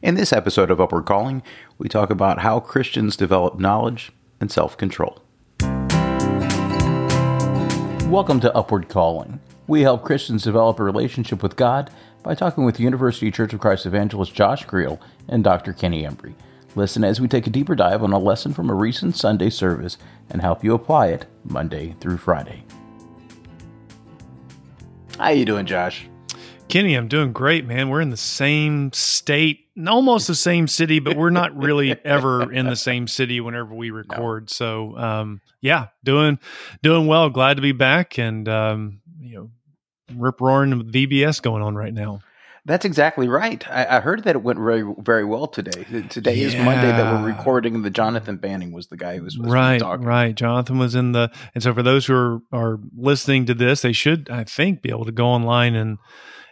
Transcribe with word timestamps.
In 0.00 0.14
this 0.14 0.32
episode 0.32 0.70
of 0.70 0.80
Upward 0.80 1.06
Calling, 1.06 1.42
we 1.76 1.88
talk 1.88 2.08
about 2.08 2.38
how 2.38 2.60
Christians 2.60 3.16
develop 3.16 3.58
knowledge 3.58 4.12
and 4.40 4.48
self 4.48 4.76
control. 4.76 5.20
Welcome 8.08 8.38
to 8.40 8.54
Upward 8.54 8.88
Calling. 8.88 9.40
We 9.66 9.80
help 9.80 10.04
Christians 10.04 10.44
develop 10.44 10.78
a 10.78 10.84
relationship 10.84 11.42
with 11.42 11.56
God 11.56 11.90
by 12.22 12.36
talking 12.36 12.64
with 12.64 12.78
University 12.78 13.32
Church 13.32 13.52
of 13.52 13.58
Christ 13.58 13.86
evangelist 13.86 14.32
Josh 14.32 14.64
Creel 14.64 15.00
and 15.26 15.42
Dr. 15.42 15.72
Kenny 15.72 16.04
Embry. 16.04 16.34
Listen 16.76 17.02
as 17.02 17.20
we 17.20 17.26
take 17.26 17.48
a 17.48 17.50
deeper 17.50 17.74
dive 17.74 18.04
on 18.04 18.12
a 18.12 18.20
lesson 18.20 18.54
from 18.54 18.70
a 18.70 18.74
recent 18.74 19.16
Sunday 19.16 19.50
service 19.50 19.98
and 20.30 20.40
help 20.40 20.62
you 20.62 20.74
apply 20.74 21.08
it 21.08 21.26
Monday 21.42 21.96
through 21.98 22.18
Friday. 22.18 22.62
How 25.18 25.24
are 25.24 25.32
you 25.32 25.44
doing, 25.44 25.66
Josh? 25.66 26.08
Kenny, 26.68 26.94
I'm 26.94 27.08
doing 27.08 27.32
great, 27.32 27.66
man. 27.66 27.88
We're 27.88 28.00
in 28.00 28.10
the 28.10 28.16
same 28.16 28.92
state, 28.92 29.66
almost 29.86 30.26
the 30.26 30.34
same 30.34 30.68
city, 30.68 30.98
but 30.98 31.16
we're 31.16 31.30
not 31.30 31.56
really 31.56 31.96
ever 32.04 32.52
in 32.52 32.66
the 32.66 32.76
same 32.76 33.08
city 33.08 33.40
whenever 33.40 33.74
we 33.74 33.90
record. 33.92 34.44
No. 34.44 34.46
So, 34.48 34.98
um, 34.98 35.40
yeah, 35.60 35.88
doing 36.04 36.38
doing 36.82 37.06
well. 37.06 37.30
Glad 37.30 37.54
to 37.54 37.62
be 37.62 37.72
back, 37.72 38.18
and 38.18 38.48
um, 38.48 39.00
you 39.20 39.36
know, 39.36 39.50
rip 40.14 40.40
roaring 40.40 40.90
VBS 40.90 41.42
going 41.42 41.62
on 41.62 41.74
right 41.74 41.94
now. 41.94 42.20
That's 42.64 42.84
exactly 42.84 43.28
right. 43.28 43.66
I, 43.70 43.96
I, 43.96 44.00
heard 44.00 44.24
that 44.24 44.36
it 44.36 44.42
went 44.42 44.58
very 44.58 44.84
very 44.98 45.24
well 45.24 45.46
today. 45.46 45.84
Today 46.10 46.34
yeah. 46.34 46.46
is 46.48 46.54
Monday 46.54 46.88
that 46.88 47.14
we're 47.14 47.26
recording. 47.26 47.80
The 47.80 47.88
Jonathan 47.88 48.36
Banning 48.36 48.72
was 48.72 48.88
the 48.88 48.96
guy 48.98 49.16
who 49.16 49.24
was, 49.24 49.38
was 49.38 49.50
right. 49.50 49.80
Talking. 49.80 50.04
Right, 50.04 50.34
Jonathan 50.34 50.78
was 50.78 50.94
in 50.94 51.12
the. 51.12 51.30
And 51.54 51.62
so 51.62 51.72
for 51.72 51.82
those 51.82 52.04
who 52.04 52.14
are 52.14 52.40
are 52.52 52.78
listening 52.94 53.46
to 53.46 53.54
this, 53.54 53.80
they 53.80 53.94
should, 53.94 54.28
I 54.28 54.44
think, 54.44 54.82
be 54.82 54.90
able 54.90 55.06
to 55.06 55.12
go 55.12 55.28
online 55.28 55.74
and 55.74 55.96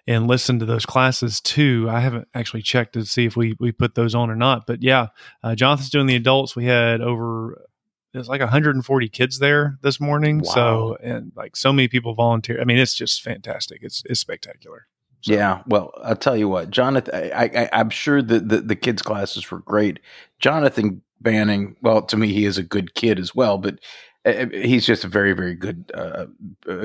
and 0.06 0.26
listen 0.26 0.58
to 0.58 0.66
those 0.66 0.86
classes 0.86 1.40
too. 1.40 1.88
I 1.90 2.00
haven't 2.00 2.28
actually 2.34 2.62
checked 2.62 2.94
to 2.94 3.04
see 3.04 3.26
if 3.26 3.36
we 3.36 3.56
we 3.58 3.72
put 3.72 3.94
those 3.94 4.14
on 4.14 4.30
or 4.30 4.36
not, 4.36 4.66
but 4.66 4.82
yeah, 4.82 5.08
uh, 5.42 5.54
Jonathan's 5.54 5.90
doing 5.90 6.06
the 6.06 6.16
adults. 6.16 6.54
We 6.54 6.66
had 6.66 7.00
over 7.00 7.66
there's 8.12 8.28
like 8.28 8.40
140 8.40 9.08
kids 9.10 9.38
there 9.38 9.78
this 9.82 10.00
morning. 10.00 10.38
Wow. 10.38 10.52
So 10.54 10.98
and 11.02 11.32
like 11.36 11.56
so 11.56 11.72
many 11.72 11.88
people 11.88 12.14
volunteer. 12.14 12.60
I 12.60 12.64
mean, 12.64 12.78
it's 12.78 12.94
just 12.94 13.22
fantastic. 13.22 13.80
It's 13.82 14.02
it's 14.06 14.20
spectacular. 14.20 14.86
So. 15.22 15.32
Yeah, 15.32 15.62
well, 15.66 15.92
I'll 16.04 16.14
tell 16.14 16.36
you 16.36 16.48
what, 16.48 16.70
Jonathan. 16.70 17.32
I, 17.34 17.68
I, 17.72 17.80
am 17.80 17.90
sure 17.90 18.22
that 18.22 18.48
the, 18.48 18.60
the 18.60 18.76
kids' 18.76 19.02
classes 19.02 19.50
were 19.50 19.58
great. 19.58 19.98
Jonathan 20.38 21.02
Banning, 21.20 21.74
well, 21.80 22.02
to 22.02 22.16
me, 22.16 22.32
he 22.32 22.44
is 22.44 22.58
a 22.58 22.62
good 22.62 22.94
kid 22.94 23.18
as 23.18 23.34
well, 23.34 23.58
but 23.58 23.80
uh, 24.24 24.30
uh, 24.30 24.46
he's 24.52 24.86
just 24.86 25.04
a 25.04 25.08
very, 25.08 25.32
very 25.32 25.54
good 25.54 25.90
uh, 25.94 26.26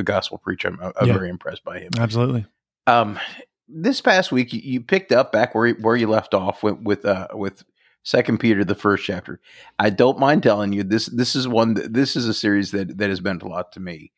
gospel 0.03 0.39
preacher. 0.39 0.69
I'm, 0.69 0.79
I'm 0.99 1.07
yeah. 1.07 1.13
very 1.13 1.29
impressed 1.29 1.63
by 1.63 1.79
him. 1.79 1.91
Absolutely. 1.99 2.45
Um, 2.87 3.19
this 3.67 4.01
past 4.01 4.31
week, 4.31 4.53
you 4.53 4.81
picked 4.81 5.11
up 5.11 5.31
back 5.31 5.55
where 5.55 5.71
where 5.73 5.95
you 5.95 6.07
left 6.07 6.33
off 6.33 6.63
with 6.63 6.79
with 6.79 7.05
uh, 7.05 7.27
with 7.33 7.63
Second 8.03 8.39
Peter, 8.39 8.63
the 8.63 8.75
first 8.75 9.05
chapter. 9.05 9.39
I 9.79 9.89
don't 9.89 10.19
mind 10.19 10.43
telling 10.43 10.73
you 10.73 10.83
this. 10.83 11.05
This 11.07 11.35
is 11.35 11.47
one. 11.47 11.73
This 11.73 12.15
is 12.15 12.27
a 12.27 12.33
series 12.33 12.71
that 12.71 12.97
that 12.97 13.09
has 13.09 13.21
meant 13.21 13.43
a 13.43 13.47
lot 13.47 13.71
to 13.73 13.79
me. 13.79 14.11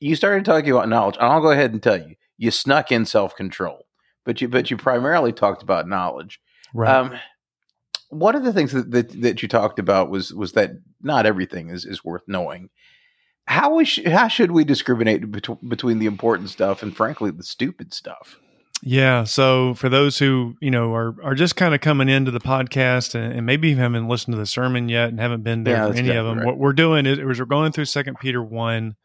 You 0.00 0.16
started 0.16 0.44
talking 0.44 0.70
about 0.70 0.88
knowledge. 0.88 1.16
I'll 1.20 1.40
go 1.40 1.50
ahead 1.50 1.72
and 1.72 1.82
tell 1.82 1.98
you. 1.98 2.16
You 2.36 2.50
snuck 2.50 2.90
in 2.90 3.06
self 3.06 3.36
control, 3.36 3.86
but 4.24 4.40
you 4.40 4.48
but 4.48 4.70
you 4.70 4.76
primarily 4.76 5.32
talked 5.32 5.62
about 5.62 5.88
knowledge. 5.88 6.40
Right. 6.74 6.94
Um, 6.94 7.18
one 8.10 8.36
of 8.36 8.44
the 8.44 8.52
things 8.52 8.72
that, 8.72 8.90
that, 8.90 9.22
that 9.22 9.42
you 9.42 9.48
talked 9.48 9.78
about 9.78 10.10
was 10.10 10.32
was 10.34 10.52
that 10.52 10.72
not 11.00 11.26
everything 11.26 11.70
is, 11.70 11.84
is 11.84 12.04
worth 12.04 12.22
knowing 12.26 12.70
how 13.46 13.74
we 13.74 13.84
sh- 13.84 14.06
how 14.06 14.28
should 14.28 14.50
we 14.50 14.64
discriminate 14.64 15.30
bet- 15.30 15.68
between 15.68 15.98
the 15.98 16.06
important 16.06 16.50
stuff 16.50 16.82
and 16.82 16.96
frankly 16.96 17.30
the 17.30 17.42
stupid 17.42 17.92
stuff? 17.92 18.38
Yeah. 18.82 19.24
So 19.24 19.74
for 19.74 19.88
those 19.88 20.18
who 20.18 20.56
you 20.60 20.70
know 20.70 20.94
are 20.94 21.14
are 21.22 21.34
just 21.34 21.56
kind 21.56 21.74
of 21.74 21.80
coming 21.80 22.08
into 22.08 22.30
the 22.30 22.40
podcast 22.40 23.14
and, 23.14 23.32
and, 23.32 23.46
maybe 23.46 23.74
haven't 23.74 24.08
listened 24.08 24.34
to 24.34 24.38
the 24.38 24.46
sermon 24.46 24.88
yet 24.88 25.08
and 25.08 25.20
haven't 25.20 25.42
been 25.42 25.64
there 25.64 25.76
yeah, 25.76 25.86
for 25.88 25.94
any 25.94 26.10
of 26.10 26.26
them, 26.26 26.38
right. 26.38 26.46
what 26.46 26.58
we're 26.58 26.72
doing 26.72 27.06
is, 27.06 27.18
is 27.18 27.38
we're 27.38 27.46
going 27.46 27.72
through 27.72 27.86
Second 27.86 28.18
Peter 28.20 28.42
one 28.42 28.96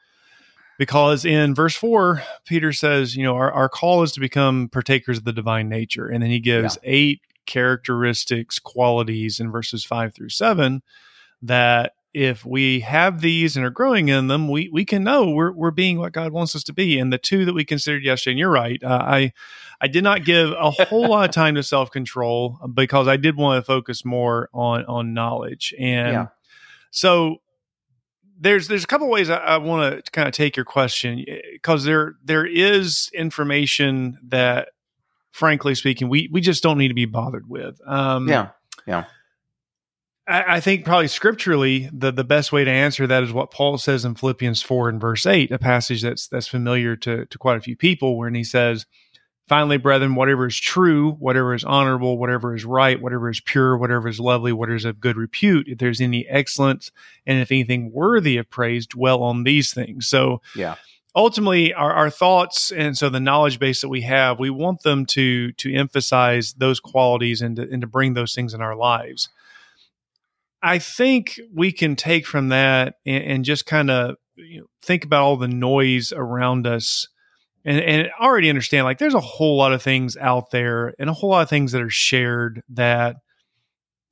because 0.78 1.26
in 1.26 1.54
verse 1.54 1.76
four, 1.76 2.24
Peter 2.46 2.72
says, 2.72 3.16
you 3.16 3.24
know, 3.24 3.36
our, 3.36 3.52
our 3.52 3.70
call 3.70 4.02
is 4.02 4.14
to 4.14 4.22
become 4.22 4.70
partakers 4.70 5.18
of 5.18 5.26
the 5.26 5.34
divine 5.34 5.70
nature, 5.70 6.08
and 6.08 6.24
then 6.24 6.30
he 6.30 6.40
gives 6.40 6.78
yeah. 6.82 6.90
eight 6.90 7.22
characteristics, 7.46 8.60
qualities 8.60 9.40
in 9.40 9.52
verses 9.52 9.84
five 9.84 10.14
through 10.14 10.30
seven 10.30 10.82
that 11.42 11.94
if 12.14 12.46
we 12.46 12.80
have 12.80 13.22
these 13.22 13.56
and 13.56 13.66
are 13.66 13.70
growing 13.70 14.10
in 14.10 14.28
them, 14.28 14.50
we 14.50 14.70
we 14.72 14.84
can 14.84 15.04
know 15.04 15.30
we're 15.30 15.52
we're 15.52 15.72
being 15.72 16.00
what 16.00 16.12
God 16.12 16.32
wants 16.32 16.56
us 16.56 16.64
to 16.64 16.74
be. 16.74 16.98
And 16.98 17.14
the 17.14 17.18
two 17.18 17.46
that 17.46 17.54
we 17.54 17.64
considered 17.64 18.04
yesterday, 18.04 18.32
and 18.32 18.40
you're 18.40 18.50
right, 18.50 18.84
uh, 18.84 19.04
I 19.06 19.34
I 19.80 19.88
did 19.88 20.04
not 20.04 20.26
give 20.26 20.52
a 20.52 20.72
whole 20.72 21.08
lot 21.10 21.30
of 21.30 21.34
time 21.34 21.56
to 21.56 21.64
self 21.64 21.92
control 21.92 22.60
because 22.74 23.08
I 23.08 23.18
did 23.18 23.38
want 23.38 23.62
to 23.62 23.66
focus 23.66 24.04
more 24.04 24.50
on 24.54 24.86
on 24.86 25.14
knowledge. 25.14 25.74
And 25.78 26.14
yeah. 26.14 26.28
so 26.90 27.38
there's 28.40 28.68
there's 28.68 28.84
a 28.84 28.88
couple 28.88 29.10
ways 29.10 29.30
I, 29.30 29.38
I 29.38 29.58
want 29.58 30.04
to 30.04 30.12
kind 30.12 30.28
of 30.28 30.34
take 30.34 30.56
your 30.58 30.66
question 30.66 31.24
because 31.54 31.84
there 31.84 32.16
there 32.24 32.46
is 32.46 33.12
information 33.14 34.18
that, 34.30 34.70
frankly 35.32 35.76
speaking, 35.76 36.10
we 36.10 36.28
we 36.32 36.42
just 36.42 36.64
don't 36.64 36.80
need 36.80 36.88
to 36.88 36.96
be 36.96 37.06
bothered 37.06 37.48
with. 37.48 37.80
Um, 37.86 38.28
yeah, 38.28 38.50
yeah 38.88 39.06
I, 40.30 40.60
think 40.60 40.86
probably 40.86 41.08
scripturally 41.08 41.90
the 41.92 42.12
the 42.12 42.24
best 42.24 42.52
way 42.52 42.64
to 42.64 42.70
answer 42.70 43.08
that 43.08 43.24
is 43.24 43.34
what 43.34 43.52
Paul 43.52 43.78
says 43.78 44.06
in 44.06 44.16
Philippians 44.16 44.62
four 44.62 44.88
and 44.88 45.02
verse 45.02 45.26
eight, 45.26 45.52
a 45.52 45.58
passage 45.58 46.04
that's 46.04 46.28
that's 46.28 46.48
familiar 46.48 46.96
to 46.98 47.26
to 47.26 47.38
quite 47.38 47.58
a 47.58 47.62
few 47.62 47.76
people, 47.76 48.18
when 48.18 48.36
he 48.36 48.44
says, 48.44 48.86
"Finally, 49.48 49.78
brethren, 49.78 50.14
whatever 50.14 50.46
is 50.46 50.60
true, 50.60 51.14
whatever 51.14 51.56
is 51.56 51.64
honorable, 51.64 52.18
whatever 52.20 52.56
is 52.56 52.64
right, 52.64 53.02
whatever 53.02 53.30
is 53.30 53.40
pure, 53.40 53.76
whatever 53.76 54.08
is 54.08 54.20
lovely, 54.20 54.54
whatever 54.54 54.76
is 54.76 54.86
of 54.86 55.00
good 55.00 55.18
repute, 55.18 55.68
if 55.68 55.80
there's 55.80 56.02
any 56.02 56.28
excellence, 56.28 56.92
and 57.26 57.40
if 57.42 57.52
anything 57.52 57.92
worthy 57.92 58.38
of 58.38 58.50
praise, 58.50 58.86
dwell 58.86 59.24
on 59.24 59.44
these 59.44 59.74
things." 59.74 60.08
So, 60.08 60.42
yeah 60.56 60.76
ultimately 61.16 61.74
our, 61.74 61.92
our 61.92 62.10
thoughts 62.12 62.72
and 62.72 62.96
so 62.96 63.10
the 63.10 63.20
knowledge 63.20 63.58
base 63.58 63.82
that 63.82 63.90
we 63.90 64.02
have 64.02 64.38
we 64.38 64.52
want 64.52 64.84
them 64.84 65.08
to 65.08 65.52
to 65.54 65.74
emphasize 65.74 66.54
those 66.54 66.80
qualities 66.80 67.42
and 67.42 67.56
to, 67.56 67.64
and 67.64 67.82
to 67.82 67.88
bring 67.88 68.14
those 68.14 68.36
things 68.36 68.54
in 68.54 68.62
our 68.62 68.76
lives 68.76 69.28
I 70.62 70.80
think 70.80 71.40
we 71.54 71.72
can 71.72 71.96
take 71.96 72.26
from 72.26 72.50
that 72.50 72.96
and, 73.06 73.24
and 73.24 73.46
just 73.46 73.66
kind 73.66 73.90
of 73.90 74.16
you 74.36 74.62
know, 74.62 74.66
think 74.82 75.06
about 75.06 75.24
all 75.24 75.38
the 75.38 75.48
noise 75.48 76.12
around 76.12 76.68
us 76.68 77.08
and, 77.66 77.80
and 77.80 78.10
already 78.20 78.50
understand 78.50 78.86
like 78.86 78.98
there's 78.98 79.14
a 79.14 79.20
whole 79.20 79.58
lot 79.58 79.74
of 79.74 79.82
things 79.82 80.18
out 80.18 80.52
there 80.52 80.94
and 81.00 81.10
a 81.10 81.14
whole 81.14 81.30
lot 81.30 81.44
of 81.44 81.50
things 81.50 81.72
that 81.72 81.82
are 81.82 81.90
shared 81.90 82.62
that 82.70 83.18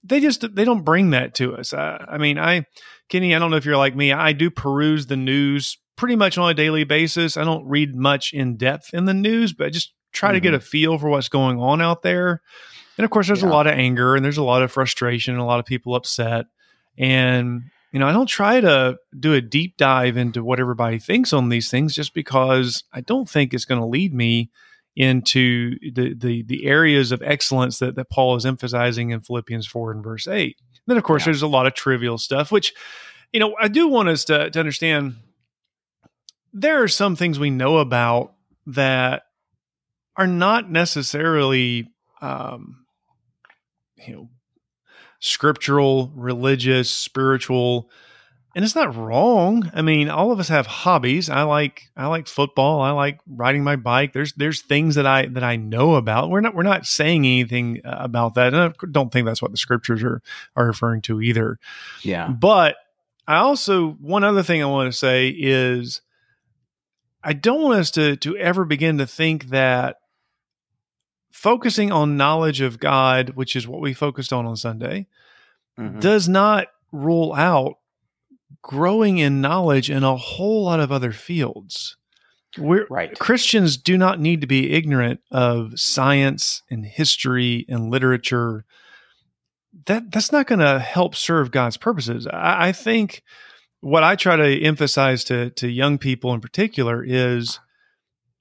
they 0.03 0.19
just 0.19 0.55
they 0.55 0.63
don't 0.63 0.85
bring 0.85 1.09
that 1.09 1.35
to 1.35 1.55
us. 1.55 1.73
I, 1.73 2.05
I 2.09 2.17
mean, 2.17 2.37
I 2.37 2.65
Kenny, 3.09 3.35
I 3.35 3.39
don't 3.39 3.51
know 3.51 3.57
if 3.57 3.65
you're 3.65 3.77
like 3.77 3.95
me. 3.95 4.11
I 4.11 4.33
do 4.33 4.49
peruse 4.49 5.07
the 5.07 5.17
news 5.17 5.77
pretty 5.95 6.15
much 6.15 6.37
on 6.37 6.49
a 6.49 6.53
daily 6.53 6.83
basis. 6.83 7.35
I 7.35 7.43
don't 7.43 7.67
read 7.67 7.95
much 7.95 8.31
in 8.33 8.57
depth 8.57 8.93
in 8.93 9.05
the 9.05 9.13
news, 9.13 9.53
but 9.53 9.67
I 9.67 9.69
just 9.69 9.93
try 10.13 10.29
mm-hmm. 10.29 10.35
to 10.35 10.39
get 10.41 10.49
mm-hmm. 10.49 10.57
a 10.57 10.61
feel 10.61 10.97
for 10.97 11.09
what's 11.09 11.29
going 11.29 11.59
on 11.59 11.81
out 11.81 12.03
there. 12.03 12.41
And 12.97 13.05
of 13.05 13.11
course, 13.11 13.27
there's 13.27 13.41
yeah. 13.41 13.49
a 13.49 13.51
lot 13.51 13.67
of 13.67 13.73
anger 13.73 14.15
and 14.15 14.25
there's 14.25 14.37
a 14.37 14.43
lot 14.43 14.63
of 14.63 14.71
frustration 14.71 15.33
and 15.33 15.41
a 15.41 15.45
lot 15.45 15.59
of 15.59 15.65
people 15.65 15.95
upset. 15.95 16.47
And, 16.97 17.63
you 17.91 17.99
know, 17.99 18.07
I 18.07 18.11
don't 18.11 18.27
try 18.27 18.59
to 18.59 18.97
do 19.17 19.33
a 19.33 19.41
deep 19.41 19.77
dive 19.77 20.17
into 20.17 20.43
what 20.43 20.59
everybody 20.59 20.99
thinks 20.99 21.31
on 21.33 21.49
these 21.49 21.69
things 21.69 21.93
just 21.93 22.13
because 22.13 22.83
I 22.91 23.01
don't 23.01 23.29
think 23.29 23.53
it's 23.53 23.65
going 23.65 23.81
to 23.81 23.87
lead 23.87 24.13
me 24.13 24.49
into 24.95 25.77
the, 25.93 26.15
the, 26.15 26.41
the 26.41 26.65
areas 26.65 27.11
of 27.11 27.21
excellence 27.21 27.77
that, 27.79 27.95
that 27.95 28.09
Paul 28.09 28.35
is 28.35 28.47
emphasizing 28.47 29.11
in 29.11 29.21
Philippians 29.21 29.67
4 29.67 29.91
and 29.91 30.03
verse 30.03 30.27
8. 30.27 30.57
then, 30.87 30.97
of 30.97 31.03
course, 31.03 31.21
yeah. 31.21 31.25
there's 31.25 31.43
a 31.43 31.47
lot 31.47 31.67
of 31.67 31.75
trivial 31.75 32.17
stuff, 32.17 32.51
which, 32.51 32.73
you 33.31 33.39
know, 33.39 33.55
I 33.59 33.67
do 33.67 33.87
want 33.87 34.09
us 34.09 34.25
to, 34.25 34.49
to 34.49 34.59
understand 34.59 35.17
there 36.51 36.81
are 36.81 36.87
some 36.87 37.15
things 37.15 37.37
we 37.37 37.51
know 37.51 37.77
about 37.77 38.33
that 38.65 39.23
are 40.15 40.25
not 40.25 40.71
necessarily 40.71 41.91
um, 42.21 42.86
you 44.05 44.13
know 44.13 44.29
scriptural, 45.19 46.11
religious, 46.15 46.91
spiritual, 46.91 47.89
and 48.55 48.63
it's 48.63 48.75
not 48.75 48.95
wrong. 48.95 49.69
I 49.73 49.81
mean, 49.81 50.09
all 50.09 50.31
of 50.31 50.39
us 50.39 50.47
have 50.49 50.65
hobbies. 50.65 51.29
I 51.29 51.43
like 51.43 51.89
I 51.95 52.07
like 52.07 52.27
football. 52.27 52.81
I 52.81 52.91
like 52.91 53.19
riding 53.27 53.63
my 53.63 53.75
bike. 53.75 54.13
There's 54.13 54.33
there's 54.33 54.61
things 54.61 54.95
that 54.95 55.05
I 55.05 55.27
that 55.27 55.43
I 55.43 55.57
know 55.57 55.95
about. 55.95 56.29
We're 56.29 56.41
not 56.41 56.55
we're 56.55 56.63
not 56.63 56.85
saying 56.85 57.25
anything 57.25 57.81
uh, 57.85 57.97
about 57.99 58.35
that, 58.35 58.53
and 58.53 58.63
I 58.63 58.85
don't 58.91 59.11
think 59.11 59.25
that's 59.25 59.41
what 59.41 59.51
the 59.51 59.57
scriptures 59.57 60.03
are 60.03 60.21
are 60.55 60.65
referring 60.65 61.01
to 61.03 61.21
either. 61.21 61.59
Yeah, 62.03 62.29
but 62.29 62.77
I 63.27 63.37
also 63.37 63.91
one 63.91 64.23
other 64.23 64.43
thing 64.43 64.63
I 64.63 64.67
want 64.67 64.91
to 64.91 64.97
say 64.97 65.29
is 65.29 66.01
I 67.23 67.33
don't 67.33 67.61
want 67.61 67.79
us 67.79 67.91
to 67.91 68.15
to 68.17 68.37
ever 68.37 68.65
begin 68.65 68.99
to 68.99 69.07
think 69.07 69.49
that 69.49 69.97
focusing 71.37 71.91
on 71.91 72.17
knowledge 72.17 72.61
of 72.61 72.79
God, 72.79 73.29
which 73.35 73.55
is 73.55 73.67
what 73.67 73.79
we 73.79 73.93
focused 73.93 74.33
on 74.33 74.47
on 74.47 74.57
Sunday, 74.57 75.05
mm-hmm. 75.77 75.99
does 75.99 76.27
not 76.27 76.69
rule 76.91 77.31
out 77.35 77.75
growing 78.63 79.19
in 79.19 79.39
knowledge 79.39 79.91
in 79.91 80.03
a 80.03 80.17
whole 80.17 80.63
lot 80.63 80.79
of 80.79 80.91
other 80.91 81.11
fields. 81.11 81.95
We're, 82.57 82.87
Right. 82.89 83.17
Christians 83.19 83.77
do 83.77 83.99
not 83.99 84.19
need 84.19 84.41
to 84.41 84.47
be 84.47 84.73
ignorant 84.73 85.19
of 85.29 85.79
science 85.79 86.63
and 86.71 86.83
history 86.83 87.67
and 87.69 87.91
literature. 87.91 88.65
That 89.85 90.11
that's 90.11 90.31
not 90.31 90.47
going 90.47 90.59
to 90.59 90.79
help 90.79 91.15
serve 91.15 91.51
God's 91.51 91.77
purposes. 91.77 92.25
I, 92.25 92.69
I 92.69 92.71
think 92.71 93.21
what 93.81 94.03
I 94.03 94.15
try 94.15 94.37
to 94.37 94.63
emphasize 94.63 95.23
to 95.25 95.51
to 95.51 95.69
young 95.69 95.99
people 95.99 96.33
in 96.33 96.41
particular 96.41 97.03
is 97.05 97.59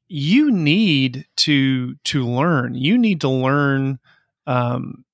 you 0.09 0.51
need 0.51 1.27
to 1.37 1.95
to 2.05 2.25
learn. 2.27 2.75
You 2.75 2.97
need 2.99 3.21
to 3.23 3.29
learn 3.29 3.99
um, 4.47 5.05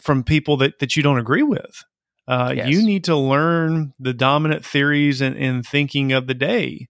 from 0.00 0.24
people 0.24 0.56
that 0.58 0.78
that 0.80 0.96
you 0.96 1.02
don't 1.02 1.18
agree 1.18 1.42
with. 1.42 1.84
Uh, 2.28 2.52
Yes. 2.56 2.68
You 2.68 2.84
need 2.84 3.04
to 3.04 3.16
learn 3.16 3.92
the 4.00 4.12
dominant 4.12 4.64
theories 4.64 5.20
and, 5.20 5.36
and 5.36 5.64
thinking 5.64 6.12
of 6.12 6.26
the 6.26 6.34
day, 6.34 6.88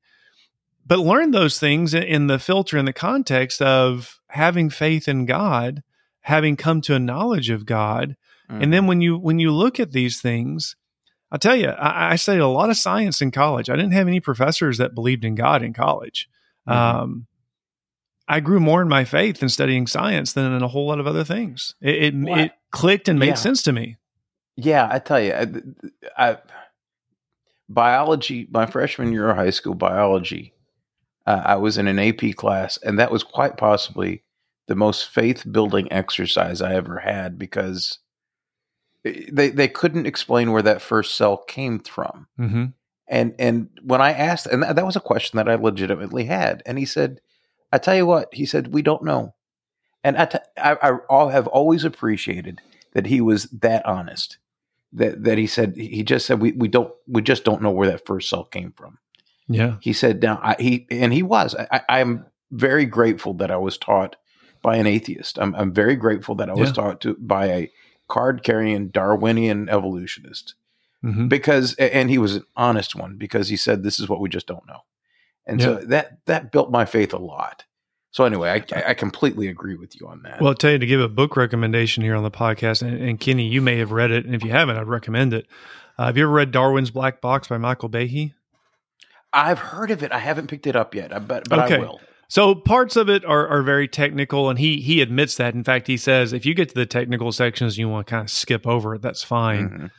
but 0.86 0.98
learn 0.98 1.30
those 1.32 1.58
things 1.58 1.92
in- 1.94 2.26
the 2.26 2.38
filter 2.38 2.78
in 2.78 2.86
the 2.86 2.92
context 2.92 3.60
of 3.60 4.18
having 4.30 4.70
faith 4.70 5.08
in 5.08 5.26
God, 5.26 5.82
having 6.22 6.56
come 6.56 6.80
to 6.82 6.94
a 6.94 6.98
knowledge 6.98 7.50
of 7.50 7.66
God, 7.66 8.16
Mm-hmm. 8.50 8.62
and 8.62 8.72
then 8.72 8.86
when 8.86 9.00
you 9.00 9.18
when 9.18 9.40
you 9.40 9.50
look 9.50 9.80
at 9.80 9.90
these 9.90 10.20
things, 10.20 10.76
I 11.32 11.36
tell 11.36 11.56
you, 11.56 11.70
I, 11.70 12.12
I 12.12 12.16
studied 12.16 12.42
a 12.42 12.46
lot 12.46 12.70
of 12.70 12.76
science 12.76 13.20
in 13.20 13.32
college. 13.32 13.68
I 13.68 13.74
didn't 13.74 13.92
have 13.94 14.06
any 14.06 14.20
professors 14.20 14.78
that 14.78 14.94
believed 14.94 15.24
in 15.24 15.34
God 15.34 15.64
in 15.64 15.72
college. 15.72 16.28
Mhm. 16.68 16.72
Um, 16.72 17.26
I 18.28 18.40
grew 18.40 18.60
more 18.60 18.82
in 18.82 18.88
my 18.88 19.04
faith 19.04 19.42
in 19.42 19.48
studying 19.48 19.86
science 19.86 20.32
than 20.32 20.52
in 20.52 20.62
a 20.62 20.68
whole 20.68 20.88
lot 20.88 20.98
of 20.98 21.06
other 21.06 21.24
things. 21.24 21.74
It 21.80 22.02
it, 22.02 22.14
Well, 22.16 22.38
it 22.38 22.52
clicked 22.70 23.08
and 23.08 23.18
made 23.18 23.28
yeah. 23.28 23.34
sense 23.34 23.62
to 23.64 23.72
me. 23.72 23.96
Yeah, 24.56 24.88
I 24.90 24.98
tell 24.98 25.20
you, 25.20 25.32
I, 25.32 25.50
I 26.16 26.38
biology. 27.68 28.48
My 28.50 28.66
freshman 28.66 29.12
year 29.12 29.30
of 29.30 29.36
high 29.36 29.50
school 29.50 29.74
biology, 29.74 30.54
uh, 31.26 31.42
I 31.44 31.56
was 31.56 31.78
in 31.78 31.86
an 31.86 31.98
AP 31.98 32.34
class, 32.36 32.78
and 32.78 32.98
that 32.98 33.12
was 33.12 33.22
quite 33.22 33.56
possibly 33.56 34.22
the 34.66 34.74
most 34.74 35.08
faith 35.08 35.44
building 35.50 35.92
exercise 35.92 36.60
I 36.60 36.74
ever 36.74 36.98
had 36.98 37.38
because 37.38 37.98
they 39.04 39.50
they 39.50 39.68
couldn't 39.68 40.06
explain 40.06 40.50
where 40.50 40.62
that 40.62 40.82
first 40.82 41.14
cell 41.14 41.36
came 41.36 41.78
from. 41.80 42.26
Mm-hmm. 42.38 42.64
And 43.08 43.34
and 43.38 43.68
when 43.82 44.00
I 44.00 44.12
asked, 44.12 44.46
and 44.46 44.62
that, 44.62 44.76
that 44.76 44.86
was 44.86 44.96
a 44.96 45.00
question 45.00 45.36
that 45.36 45.48
I 45.48 45.54
legitimately 45.54 46.24
had, 46.24 46.62
and 46.66 46.78
he 46.78 46.84
said, 46.84 47.20
"I 47.76 47.78
tell 47.78 47.96
you 47.96 48.06
what," 48.06 48.32
he 48.32 48.46
said, 48.46 48.72
"we 48.72 48.82
don't 48.82 49.04
know." 49.04 49.34
And 50.02 50.16
I, 50.16 50.24
t- 50.24 50.38
I, 50.56 50.72
I 50.82 50.90
all 51.08 51.28
have 51.30 51.46
always 51.48 51.84
appreciated 51.84 52.60
that 52.92 53.06
he 53.06 53.20
was 53.20 53.44
that 53.50 53.84
honest. 53.84 54.38
That 54.92 55.24
that 55.24 55.36
he 55.36 55.46
said 55.46 55.74
he 55.76 56.02
just 56.02 56.26
said 56.26 56.40
we, 56.40 56.52
we 56.52 56.68
don't 56.68 56.92
we 57.06 57.20
just 57.22 57.44
don't 57.44 57.60
know 57.62 57.70
where 57.72 57.90
that 57.90 58.06
first 58.06 58.28
cell 58.30 58.44
came 58.44 58.72
from. 58.72 58.98
Yeah. 59.48 59.76
He 59.80 59.92
said 59.92 60.22
now 60.22 60.40
I, 60.42 60.56
he 60.58 60.86
and 60.90 61.12
he 61.12 61.22
was. 61.22 61.54
I, 61.56 62.00
am 62.00 62.26
very 62.50 62.86
grateful 62.86 63.34
that 63.34 63.50
I 63.50 63.56
was 63.56 63.76
taught 63.76 64.16
by 64.62 64.76
an 64.76 64.86
atheist. 64.86 65.38
I'm 65.38 65.54
I'm 65.56 65.72
very 65.74 65.96
grateful 65.96 66.34
that 66.36 66.48
I 66.48 66.54
was 66.54 66.68
Yeah. 66.70 66.74
taught 66.74 67.00
to 67.02 67.16
by 67.20 67.46
a 67.46 67.70
card 68.08 68.42
carrying 68.42 68.88
Darwinian 68.88 69.68
evolutionist 69.68 70.54
Mm-hmm. 71.04 71.28
because 71.28 71.74
and 71.74 72.08
he 72.10 72.18
was 72.18 72.36
an 72.36 72.44
honest 72.56 72.96
one 72.96 73.16
because 73.18 73.48
he 73.48 73.56
said 73.56 73.82
this 73.82 74.00
is 74.00 74.08
what 74.08 74.20
we 74.20 74.28
just 74.30 74.46
don't 74.46 74.66
know 74.66 74.80
and 75.46 75.60
so 75.62 75.74
that 75.76 76.18
that 76.26 76.50
built 76.52 76.70
my 76.70 76.84
faith 76.84 77.12
a 77.12 77.18
lot 77.18 77.64
so 78.10 78.24
anyway 78.24 78.50
i, 78.74 78.90
I 78.90 78.94
completely 78.94 79.48
agree 79.48 79.76
with 79.76 79.98
you 80.00 80.06
on 80.08 80.22
that 80.22 80.40
Well, 80.40 80.48
I'll 80.48 80.54
tell 80.54 80.72
you 80.72 80.78
to 80.78 80.86
give 80.86 81.00
a 81.00 81.08
book 81.08 81.36
recommendation 81.36 82.02
here 82.02 82.14
on 82.16 82.22
the 82.22 82.30
podcast, 82.30 82.82
and, 82.82 83.00
and 83.00 83.20
Kenny, 83.20 83.46
you 83.46 83.60
may 83.62 83.78
have 83.78 83.92
read 83.92 84.10
it, 84.10 84.24
and 84.26 84.34
if 84.34 84.42
you 84.44 84.50
haven't, 84.50 84.76
I'd 84.76 84.86
recommend 84.88 85.32
it. 85.34 85.46
Uh, 85.98 86.06
have 86.06 86.16
you 86.16 86.24
ever 86.24 86.32
read 86.32 86.50
Darwin's 86.50 86.90
Black 86.90 87.20
Box 87.20 87.48
by 87.48 87.58
Michael 87.58 87.88
Behe? 87.90 88.32
i've 89.32 89.58
heard 89.58 89.90
of 89.90 90.02
it 90.02 90.12
i 90.12 90.18
haven't 90.18 90.46
picked 90.46 90.66
it 90.66 90.76
up 90.76 90.94
yet 90.94 91.12
I- 91.12 91.18
but 91.18 91.48
but 91.48 91.58
i 91.58 91.64
Okay. 91.66 91.78
will 91.78 92.00
So 92.28 92.54
parts 92.54 92.96
of 92.96 93.08
it 93.10 93.24
are, 93.24 93.46
are 93.48 93.62
very 93.62 93.86
technical, 93.86 94.48
and 94.50 94.58
he 94.58 94.80
he 94.80 95.00
admits 95.00 95.36
that. 95.36 95.54
In 95.54 95.62
fact, 95.62 95.86
he 95.86 95.96
says 95.96 96.32
if 96.32 96.44
you 96.46 96.54
get 96.54 96.68
to 96.70 96.74
the 96.74 96.86
technical 96.86 97.30
sections, 97.32 97.78
you 97.78 97.88
want 97.88 98.06
to 98.06 98.10
kind 98.10 98.24
of 98.24 98.30
skip 98.30 98.66
over 98.66 98.94
it. 98.96 99.02
That's 99.02 99.22
fine. 99.22 99.68
Mhm. 99.68 99.90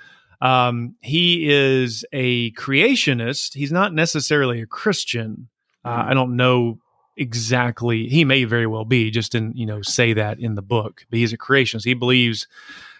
Um, 0.42 0.96
he 1.02 1.50
is 1.50 2.06
a 2.14 2.52
creationist. 2.52 3.54
He's 3.54 3.72
not 3.72 3.94
necessarily 3.94 4.62
a 4.62 4.68
Christian. 4.68 5.50
Uh. 5.84 6.06
I 6.08 6.14
don't 6.14 6.36
know 6.36 6.80
exactly. 7.16 8.08
He 8.08 8.24
may 8.24 8.44
very 8.44 8.68
well 8.68 8.86
be. 8.86 9.10
Just 9.12 9.32
didn't 9.32 9.58
you 9.58 9.66
know 9.66 9.82
say 9.82 10.14
that 10.14 10.40
in 10.40 10.56
the 10.56 10.62
book. 10.62 11.06
But 11.10 11.20
he's 11.20 11.34
a 11.34 11.38
creationist. 11.38 11.86
He 11.86 11.94
believes 11.94 12.48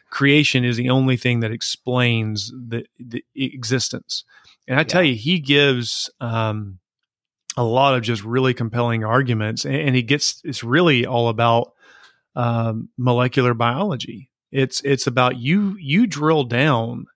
creation 0.10 0.64
is 0.64 0.78
the 0.78 0.90
only 0.90 1.18
thing 1.18 1.42
that 1.42 1.52
explains 1.52 2.52
the, 2.52 2.86
the 3.00 3.24
existence. 3.36 4.24
And 4.68 4.80
I 4.80 4.84
tell 4.84 5.04
you, 5.04 5.16
he 5.16 5.40
gives 5.40 6.10
um, 6.20 6.80
a 7.56 7.64
lot 7.64 7.96
of 7.96 8.02
just 8.02 8.24
really 8.24 8.54
compelling 8.54 9.04
arguments, 9.04 9.66
and, 9.66 9.76
and 9.76 9.96
he 9.96 10.02
gets. 10.02 10.42
It's 10.44 10.64
really 10.64 11.06
all 11.06 11.30
about 11.30 11.74
um, 12.36 12.90
molecular 12.98 13.54
biology. 13.54 14.30
It's 14.52 14.82
it's 14.82 15.08
about 15.08 15.38
you 15.38 15.76
you 15.80 16.08
drill 16.08 16.44
down 16.44 17.08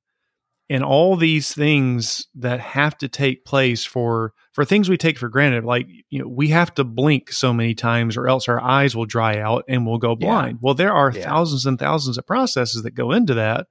and 0.72 0.86
all 0.86 1.18
these 1.18 1.54
things 1.54 2.28
that 2.34 2.62
have 2.62 2.98
to 2.98 3.10
take 3.10 3.44
place 3.44 3.84
for 3.84 4.34
for 4.54 4.64
things 4.64 4.88
we 4.90 4.96
take 4.96 5.18
for 5.18 5.28
granted 5.28 5.66
like 5.66 5.86
you 6.10 6.20
know 6.22 6.28
we 6.28 6.48
have 6.48 6.74
to 6.74 6.84
blink 6.86 7.30
so 7.32 7.52
many 7.54 7.74
times 7.76 8.16
or 8.16 8.28
else 8.28 8.48
our 8.48 8.62
eyes 8.62 8.96
will 8.96 9.06
dry 9.06 9.38
out 9.38 9.66
and 9.68 9.86
we'll 9.86 9.98
go 9.98 10.12
Yeah. 10.12 10.28
blind. 10.28 10.60
Well 10.62 10.74
there 10.74 10.94
are 10.94 11.12
Yeah. 11.12 11.24
thousands 11.26 11.66
and 11.66 11.78
thousands 11.78 12.18
of 12.18 12.26
processes 12.26 12.84
that 12.84 12.92
go 12.96 13.12
into 13.12 13.34
that 13.34 13.68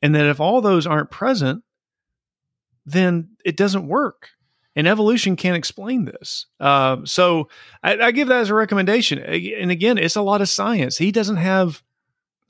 and 0.00 0.14
that 0.14 0.24
if 0.26 0.40
all 0.40 0.62
those 0.62 0.86
aren't 0.86 1.10
present 1.10 1.62
then 2.86 3.30
it 3.44 3.56
doesn't 3.56 3.86
work 3.86 4.30
and 4.76 4.88
evolution 4.88 5.36
can't 5.36 5.56
explain 5.56 6.04
this. 6.04 6.46
Um, 6.58 7.06
so 7.06 7.48
I, 7.82 7.96
I 7.98 8.10
give 8.12 8.28
that 8.28 8.40
as 8.40 8.50
a 8.50 8.54
recommendation. 8.54 9.18
And 9.18 9.70
again 9.70 9.98
it's 9.98 10.16
a 10.16 10.22
lot 10.22 10.40
of 10.40 10.48
science. 10.48 10.96
He 10.98 11.12
doesn't 11.12 11.36
have 11.36 11.82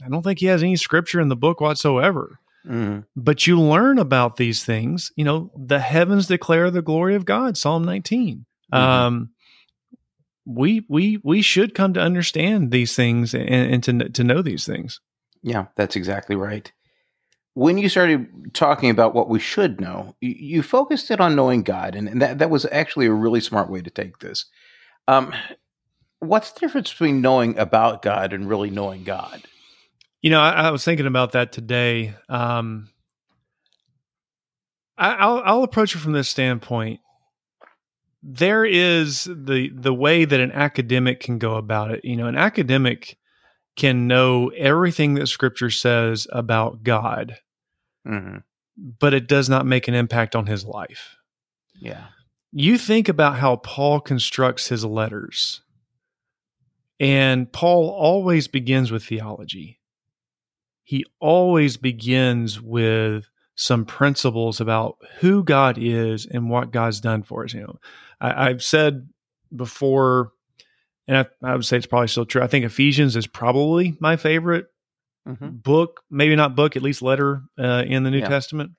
i 0.05 0.09
don't 0.09 0.23
think 0.23 0.39
he 0.41 0.47
has 0.47 0.63
any 0.63 0.77
scripture 0.77 1.21
in 1.21 1.29
the 1.29 1.37
book 1.37 1.61
whatsoever 1.61 2.39
Mhm. 2.67 3.05
but 3.15 3.47
you 3.47 3.61
learn 3.61 3.99
about 3.99 4.37
these 4.37 4.65
things 4.65 5.13
you 5.17 5.25
know 5.25 5.51
the 5.57 5.81
heavens 5.81 6.27
declare 6.27 6.71
the 6.71 6.81
glory 6.83 7.15
of 7.15 7.25
god 7.25 7.57
psalm 7.59 7.85
19 7.85 8.47
Mhm. 8.73 8.79
um 8.79 9.31
we 10.47 10.85
we 10.89 11.19
we 11.23 11.43
should 11.43 11.75
come 11.75 11.95
to 11.95 12.01
understand 12.01 12.71
these 12.71 12.95
things 12.95 13.35
and, 13.35 13.49
and 13.49 13.85
to 13.85 14.09
to 14.11 14.25
know 14.25 14.43
these 14.43 14.67
things. 14.67 15.01
Yeah 15.43 15.67
that's 15.77 15.97
exactly 15.97 16.37
right. 16.37 16.71
When 17.55 17.79
you 17.79 17.89
started 17.89 18.53
talking 18.53 18.91
about 18.91 19.15
what 19.15 19.29
we 19.29 19.39
should 19.39 19.81
know 19.81 20.17
you, 20.21 20.35
you 20.39 20.63
focused 20.63 21.11
it 21.11 21.21
on 21.21 21.37
knowing 21.37 21.63
god 21.63 21.95
and, 21.95 22.09
and 22.09 22.21
that, 22.21 22.39
that 22.39 22.51
was 22.51 22.67
actually 22.73 23.07
a 23.07 23.13
really 23.13 23.41
smart 23.41 23.71
way 23.71 23.81
to 23.81 23.91
take 23.91 24.19
this. 24.19 24.47
Um, 25.09 25.33
what's 26.19 26.51
the 26.53 26.61
difference 26.61 26.91
between 26.91 27.21
knowing 27.21 27.57
about 27.59 28.03
god 28.03 28.33
and 28.33 28.49
really 28.49 28.71
knowing 28.71 29.05
god 29.05 29.43
you 30.25 30.31
know 30.31 30.41
i, 30.41 30.51
I 30.51 30.71
was 30.71 30.83
thinking 30.83 31.07
about 31.07 31.33
that 31.33 31.53
today 31.53 32.15
um 32.29 32.89
I, 34.97 35.15
I'll, 35.15 35.43
I'll 35.45 35.63
approach 35.65 35.95
it 35.95 35.99
from 35.99 36.13
this 36.13 36.29
standpoint 36.29 37.01
there 38.23 38.65
is 38.65 39.25
the 39.25 39.71
the 39.75 39.93
way 39.93 40.25
that 40.25 40.41
an 40.41 40.51
academic 40.53 41.21
can 41.21 41.39
go 41.39 41.57
about 41.57 41.91
it 41.91 42.05
you 42.05 42.17
know 42.17 42.27
an 42.27 42.37
academic 42.37 43.19
can 43.77 44.07
know 44.07 44.49
everything 44.57 45.15
that 45.15 45.27
scripture 45.27 45.71
says 45.71 46.27
about 46.33 46.83
god 46.83 47.37
mm-hmm. 48.07 48.39
but 48.99 49.13
it 49.13 49.29
does 49.29 49.51
not 49.51 49.67
make 49.67 49.89
an 49.89 49.95
impact 49.95 50.35
on 50.35 50.47
his 50.47 50.65
life. 50.65 51.17
yeah 51.79 52.07
You 52.53 52.79
think 52.79 53.09
about 53.09 53.37
how 53.37 53.57
Paul 53.57 54.01
constructs 54.01 54.69
his 54.69 54.85
letters, 54.85 55.61
and 57.01 57.53
Paul 57.53 57.91
always 57.91 58.49
begins 58.49 58.91
with 58.93 59.05
theology. 59.05 59.81
He 60.85 61.05
always 61.19 61.77
begins 61.77 62.61
with 62.61 63.29
some 63.57 63.85
principles 63.85 64.61
about 64.61 64.97
who 65.21 65.43
God 65.43 65.79
is 65.79 66.27
and 66.27 66.51
what 66.51 66.73
God's 66.73 67.01
done 67.01 67.23
for 67.23 67.45
us. 67.45 67.55
You 67.55 67.63
know, 67.63 67.79
I, 68.21 68.49
I've 68.51 68.63
said 68.63 69.09
before, 69.55 70.31
and 71.09 71.19
I, 71.19 71.27
I 71.43 71.55
would 71.55 71.65
say 71.65 71.77
it's 71.77 71.87
probably 71.87 72.09
still 72.09 72.27
true. 72.27 72.43
I 72.43 72.47
think 72.47 72.65
Ephesians 72.65 73.17
is 73.17 73.27
probably 73.27 73.97
my 74.01 74.17
favorite 74.17 74.67
mm-hmm. 75.27 75.49
book, 75.49 76.03
maybe 76.11 76.37
not 76.37 76.57
book, 76.57 76.77
at 76.77 76.83
least 76.83 77.03
letter 77.03 77.43
uh, 77.59 77.85
in 77.87 78.03
the 78.03 78.11
New 78.11 78.19
Yeah. 78.19 78.29
Testament. 78.29 78.73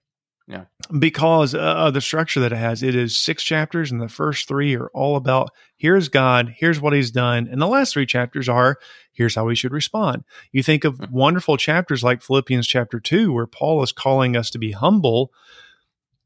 Yeah. 0.47 0.65
Because 0.99 1.55
uh, 1.55 1.57
of 1.59 1.95
the 1.95 2.01
structure 2.01 2.39
that 2.41 2.51
it 2.51 2.57
has. 2.57 2.83
It 2.83 2.93
is 2.93 3.17
six 3.17 3.43
chapters, 3.43 3.91
and 3.91 3.99
the 3.99 4.07
first 4.07 4.47
three 4.47 4.75
are 4.75 4.89
all 4.93 5.15
about 5.15 5.49
here's 5.75 6.07
God, 6.07 6.53
here's 6.55 6.79
what 6.79 6.93
he's 6.93 7.09
done. 7.09 7.47
And 7.51 7.59
the 7.59 7.67
last 7.67 7.93
three 7.93 8.05
chapters 8.05 8.47
are 8.47 8.77
here's 9.11 9.33
how 9.33 9.45
we 9.45 9.55
should 9.55 9.71
respond. 9.71 10.23
You 10.51 10.61
think 10.61 10.83
of 10.83 10.97
Mhm. 10.99 11.09
wonderful 11.09 11.57
chapters 11.57 12.03
like 12.03 12.21
Philippians 12.21 12.67
chapter 12.67 12.99
two, 12.99 13.33
where 13.33 13.47
Paul 13.47 13.81
is 13.81 13.91
calling 13.91 14.37
us 14.37 14.51
to 14.51 14.59
be 14.59 14.71
humble. 14.71 15.31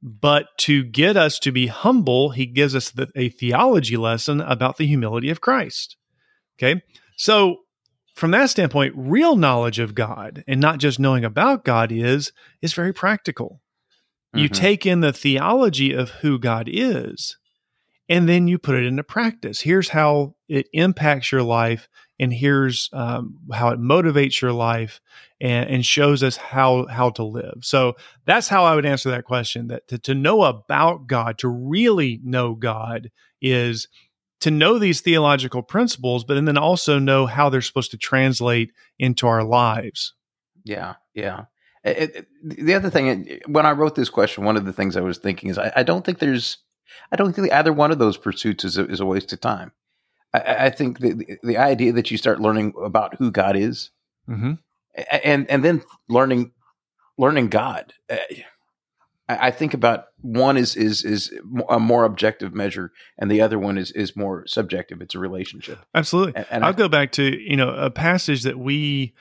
But 0.01 0.47
to 0.59 0.83
get 0.83 1.17
us 1.17 1.39
to 1.39 1.51
be 1.51 1.67
humble, 1.67 2.29
he 2.31 2.45
gives 2.45 2.75
us 2.75 2.89
the, 2.89 3.09
a 3.15 3.29
theology 3.29 3.97
lesson 3.97 4.41
about 4.41 4.77
the 4.77 4.87
humility 4.87 5.29
of 5.29 5.41
Christ. 5.41 5.97
Okay. 6.57 6.81
So 7.15 7.59
from 8.15 8.31
that 8.31 8.49
standpoint, 8.49 8.93
real 8.97 9.35
knowledge 9.37 9.79
of 9.79 9.95
God 9.95 10.43
and 10.47 10.59
not 10.59 10.79
just 10.79 10.99
knowing 10.99 11.23
about 11.23 11.63
God 11.63 11.91
is 11.91 12.33
is 12.61 12.73
very 12.73 12.93
practical. 12.93 13.61
You 14.33 14.47
Mhm. 14.49 14.53
take 14.53 14.85
in 14.85 14.99
the 14.99 15.13
theology 15.13 15.93
of 15.93 16.11
who 16.11 16.37
God 16.37 16.69
is, 16.71 17.37
and 18.07 18.27
then 18.27 18.47
you 18.47 18.57
put 18.57 18.75
it 18.75 18.85
into 18.85 19.03
practice. 19.03 19.61
Here's 19.61 19.89
how 19.89 20.35
it 20.47 20.67
impacts 20.73 21.31
your 21.31 21.43
life, 21.43 21.87
and 22.19 22.33
here's 22.33 22.89
um, 22.93 23.39
how 23.51 23.69
it 23.69 23.79
motivates 23.79 24.41
your 24.41 24.51
life, 24.51 24.99
and, 25.39 25.69
and, 25.69 25.85
shows 25.85 26.21
us 26.21 26.37
how 26.37 26.85
how 26.87 27.11
to 27.11 27.23
live. 27.23 27.59
So 27.61 27.95
that's 28.25 28.47
how 28.47 28.65
I 28.65 28.75
would 28.75 28.85
answer 28.85 29.09
that 29.11 29.25
question. 29.25 29.67
That 29.67 29.87
to, 29.87 29.97
to 29.99 30.15
know 30.15 30.43
about 30.43 31.07
God, 31.07 31.37
to 31.39 31.47
really 31.47 32.19
know 32.23 32.55
God, 32.55 33.11
is 33.41 33.87
to 34.41 34.51
know 34.51 34.79
these 34.79 35.01
theological 35.01 35.61
principles, 35.61 36.23
but 36.23 36.43
then 36.43 36.57
also 36.57 36.97
know 36.99 37.25
how 37.25 37.49
they're 37.49 37.61
supposed 37.61 37.91
to 37.91 37.97
translate 37.97 38.71
into 38.97 39.27
our 39.27 39.43
lives. 39.43 40.13
Yeah, 40.63 40.95
yeah. 41.13 41.45
It, 41.89 42.15
it, 42.15 42.27
the 42.65 42.73
other 42.73 42.89
thing, 42.89 43.39
when 43.47 43.65
I 43.65 43.71
wrote 43.71 43.95
this 43.95 44.09
question, 44.09 44.43
one 44.43 44.57
of 44.57 44.65
the 44.65 44.73
things 44.73 44.95
I 44.95 45.01
was 45.01 45.17
thinking 45.17 45.49
is 45.49 45.57
I, 45.57 45.71
I 45.75 45.83
don't 45.83 46.05
think 46.05 46.19
there's, 46.19 46.57
I 47.11 47.15
don't 47.15 47.33
think 47.33 47.51
either 47.51 47.73
one 47.73 47.91
of 47.91 47.99
those 47.99 48.17
pursuits 48.17 48.63
is 48.63 48.77
a, 48.77 48.85
is 48.85 48.99
a 48.99 49.05
waste 49.05 49.33
of 49.33 49.41
time. 49.41 49.71
I, 50.33 50.65
I 50.65 50.69
think 50.69 50.99
the, 50.99 51.37
the 51.43 51.57
idea 51.57 51.91
that 51.93 52.11
you 52.11 52.17
start 52.17 52.39
learning 52.39 52.73
about 52.83 53.15
who 53.15 53.31
God 53.31 53.55
is, 53.55 53.91
mm-hmm. 54.27 54.53
and 55.23 55.49
and 55.49 55.63
then 55.63 55.83
learning 56.07 56.51
learning 57.17 57.49
God. 57.49 57.93
I 59.27 59.51
think 59.51 59.75
about 59.75 60.05
one 60.21 60.57
is 60.57 60.75
is 60.75 61.03
is 61.03 61.31
a 61.69 61.79
more 61.79 62.03
objective 62.03 62.55
measure, 62.55 62.91
and 63.17 63.29
the 63.29 63.41
other 63.41 63.59
one 63.59 63.77
is 63.77 63.91
is 63.91 64.15
more 64.15 64.45
subjective. 64.47 65.01
It's 65.01 65.13
a 65.13 65.19
relationship. 65.19 65.79
Absolutely. 65.93 66.35
And, 66.35 66.45
and 66.49 66.63
I'll 66.63 66.71
I, 66.71 66.73
go 66.73 66.89
back 66.89 67.11
to 67.13 67.23
you 67.23 67.55
know 67.55 67.69
a 67.69 67.91
passage 67.91 68.41
that 68.43 68.57
we 68.57 69.13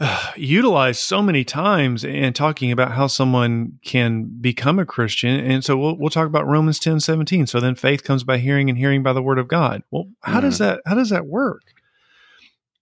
utilized 0.36 1.00
so 1.00 1.22
many 1.22 1.44
times 1.44 2.04
in 2.04 2.32
talking 2.32 2.72
about 2.72 2.92
how 2.92 3.06
someone 3.06 3.78
can 3.84 4.24
become 4.40 4.78
a 4.78 4.86
Christian. 4.86 5.38
And 5.38 5.64
so 5.64 5.76
we'll, 5.76 5.96
we'll 5.96 6.10
talk 6.10 6.26
about 6.26 6.46
Romans 6.46 6.78
10, 6.78 7.00
17. 7.00 7.46
So 7.46 7.60
then 7.60 7.74
faith 7.74 8.04
comes 8.04 8.24
by 8.24 8.38
hearing 8.38 8.68
and 8.68 8.78
hearing 8.78 9.02
by 9.02 9.12
the 9.12 9.22
word 9.22 9.38
of 9.38 9.48
God. 9.48 9.82
Well, 9.90 10.06
how 10.22 10.38
mm. 10.38 10.42
does 10.42 10.58
that, 10.58 10.80
how 10.86 10.94
does 10.94 11.10
that 11.10 11.26
work? 11.26 11.62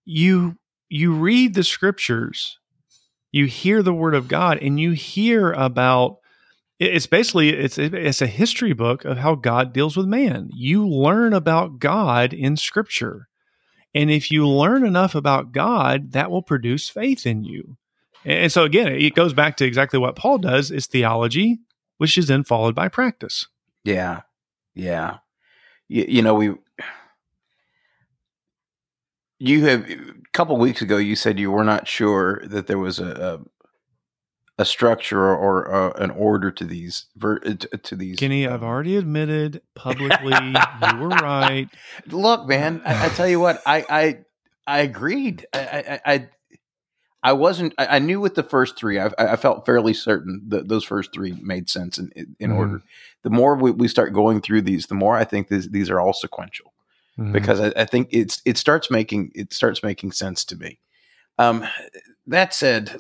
You, 0.05 0.57
you 0.89 1.13
read 1.13 1.55
the 1.55 1.65
scriptures, 1.65 2.59
you 3.33 3.47
hear 3.47 3.83
the 3.83 3.95
word 3.95 4.15
of 4.15 4.29
God 4.29 4.59
and 4.59 4.81
you 4.81 4.93
hear 4.93 5.53
about 5.53 6.17
it's 6.81 7.07
basically 7.07 7.51
it's 7.51 7.77
it's 7.77 8.23
a 8.23 8.27
history 8.27 8.73
book 8.73 9.05
of 9.05 9.19
how 9.19 9.35
God 9.35 9.75
deals 9.75 9.99
with 9.99 10.07
man. 10.07 10.49
You 10.55 10.89
learn 10.89 11.35
about 11.35 11.79
God 11.79 12.33
in 12.33 12.57
scripture. 12.57 13.29
And 13.95 14.11
if 14.11 14.31
you 14.31 14.49
learn 14.49 14.87
enough 14.87 15.15
about 15.15 15.53
God, 15.53 16.13
that 16.13 16.31
will 16.31 16.43
produce 16.43 16.89
faith 16.89 17.27
in 17.27 17.45
you. 17.45 17.77
And 18.25 18.53
so 18.53 18.65
again, 18.65 18.89
it 18.89 19.15
goes 19.15 19.33
back 19.33 19.57
to 19.57 19.65
exactly 19.65 19.99
what 19.99 20.17
Paul 20.17 20.39
does 20.39 20.71
is 20.71 20.87
theology, 20.87 21.59
which 21.99 22.19
is 22.19 22.29
then 22.29 22.45
followed 22.45 22.75
by 22.75 22.89
practice. 22.89 23.47
Yeah. 23.85 24.23
Yeah. 24.75 25.19
You, 25.89 26.05
you 26.09 26.23
know, 26.23 26.35
we 26.35 26.55
you 29.39 29.65
have 29.65 29.89
a 29.91 29.97
couple 30.33 30.57
weeks 30.59 30.83
ago 30.83 30.99
you 30.99 31.17
said 31.17 31.39
you 31.39 31.51
were 31.51 31.65
not 31.65 31.89
sure 31.89 32.43
that 32.45 32.67
there 32.67 32.79
was 32.79 32.99
a, 32.99 33.41
a 34.61 34.65
structure 34.67 35.19
or, 35.19 35.35
or 35.35 35.75
uh, 35.75 36.03
an 36.03 36.11
order 36.11 36.51
to 36.51 36.65
these 36.65 37.07
ver- 37.17 37.41
uh, 37.47 37.77
to 37.83 37.97
these. 37.97 38.19
Kenny, 38.19 38.47
I've 38.47 38.63
already 38.63 38.97
admitted 38.97 39.63
publicly 39.75 40.35
you 40.35 40.99
were 40.99 41.09
right. 41.23 41.67
Look, 42.09 42.47
man, 42.47 42.83
I, 42.85 43.07
I, 43.07 43.09
tell 43.09 43.27
you 43.27 43.41
what, 43.41 43.63
I 43.65 43.87
I, 43.89 44.19
I 44.67 44.81
agreed. 44.81 45.47
I 45.55 45.59
I, 45.59 46.13
I, 46.13 46.29
I 47.23 47.33
wasn't. 47.33 47.73
I, 47.79 47.99
knew 48.01 48.21
with 48.21 48.35
the 48.35 48.43
first 48.43 48.77
three, 48.77 49.01
I, 49.01 49.11
I 49.19 49.37
felt 49.37 49.65
fairly 49.65 49.95
certain 49.95 50.43
that 50.49 50.69
those 50.69 50.85
first 50.85 51.15
three 51.15 51.33
made 51.41 51.71
sense 51.71 51.97
in 51.97 52.11
in, 52.15 52.27
mm-hmm. 52.39 52.53
order. 52.53 52.83
The 53.23 53.31
more 53.31 53.57
we, 53.57 53.71
we 53.71 53.89
start 53.89 54.13
going 54.13 54.43
through 54.43 54.63
these, 54.63 54.87
the 54.89 54.95
more 54.95 55.17
I 55.17 55.25
think 55.25 55.49
this, 55.49 55.69
these 55.69 55.89
are 55.89 56.01
all 56.01 56.13
sequential. 56.13 56.75
Mm-hmm. 57.19 57.33
Because 57.33 57.61
I, 57.61 57.73
I 57.77 57.87
think 57.87 58.09
it's 58.11 58.43
it 58.45 58.59
starts 58.59 58.91
making 58.91 59.33
it 59.35 59.55
starts 59.55 59.83
making 59.83 60.13
sense 60.13 60.45
to 60.45 60.57
me. 60.57 60.81
Um, 61.39 61.67
that 62.27 62.53
said, 62.53 62.97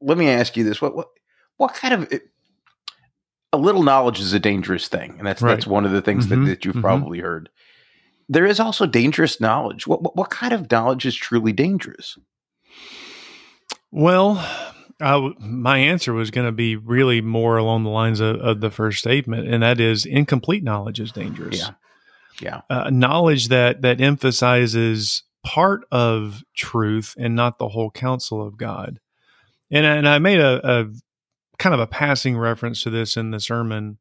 let 0.00 0.18
me 0.18 0.28
ask 0.28 0.56
you 0.56 0.64
this: 0.64 0.80
what 0.80 0.94
what 0.94 1.08
what 1.56 1.74
kind 1.74 1.94
of 1.94 2.12
a 3.52 3.58
little 3.58 3.82
knowledge 3.82 4.20
is 4.20 4.32
a 4.32 4.40
dangerous 4.40 4.88
thing, 4.88 5.16
and 5.18 5.26
that's 5.26 5.42
right. 5.42 5.54
that's 5.54 5.66
one 5.66 5.84
of 5.84 5.92
the 5.92 6.02
things 6.02 6.26
mm-hmm. 6.26 6.44
that, 6.44 6.50
that 6.50 6.64
you've 6.64 6.74
mm-hmm. 6.74 6.82
probably 6.82 7.20
heard. 7.20 7.48
There 8.28 8.46
is 8.46 8.60
also 8.60 8.86
dangerous 8.86 9.40
knowledge. 9.40 9.86
What, 9.88 10.02
what, 10.02 10.16
what 10.16 10.30
kind 10.30 10.52
of 10.52 10.70
knowledge 10.70 11.04
is 11.04 11.16
truly 11.16 11.52
dangerous? 11.52 12.16
Well, 13.90 14.38
uh, 15.00 15.30
my 15.40 15.78
answer 15.78 16.12
was 16.12 16.30
going 16.30 16.46
to 16.46 16.52
be 16.52 16.76
really 16.76 17.20
more 17.20 17.56
along 17.56 17.82
the 17.82 17.90
lines 17.90 18.20
of, 18.20 18.36
of, 18.36 18.60
the 18.60 18.70
first 18.70 19.00
statement, 19.00 19.48
and 19.48 19.64
that 19.64 19.80
is 19.80 20.06
incomplete 20.06 20.62
knowledge 20.62 21.00
is 21.00 21.10
dangerous. 21.10 21.58
Yeah, 21.58 21.70
yeah. 22.40 22.60
Uh, 22.70 22.90
knowledge 22.90 23.48
that 23.48 23.82
that 23.82 24.00
emphasizes 24.00 25.24
part 25.44 25.82
of 25.90 26.42
truth 26.54 27.14
and 27.18 27.34
not 27.34 27.58
the 27.58 27.68
whole 27.68 27.90
counsel 27.90 28.46
of 28.46 28.56
God. 28.56 29.00
And 29.70 29.86
and 29.86 30.08
I 30.08 30.18
made 30.18 30.40
a, 30.40 30.60
a 30.68 30.86
kind 31.58 31.74
of 31.74 31.80
a 31.80 31.86
passing 31.86 32.36
reference 32.36 32.82
to 32.82 32.90
this 32.90 33.16
in 33.16 33.30
the 33.30 33.40
sermon, 33.40 33.98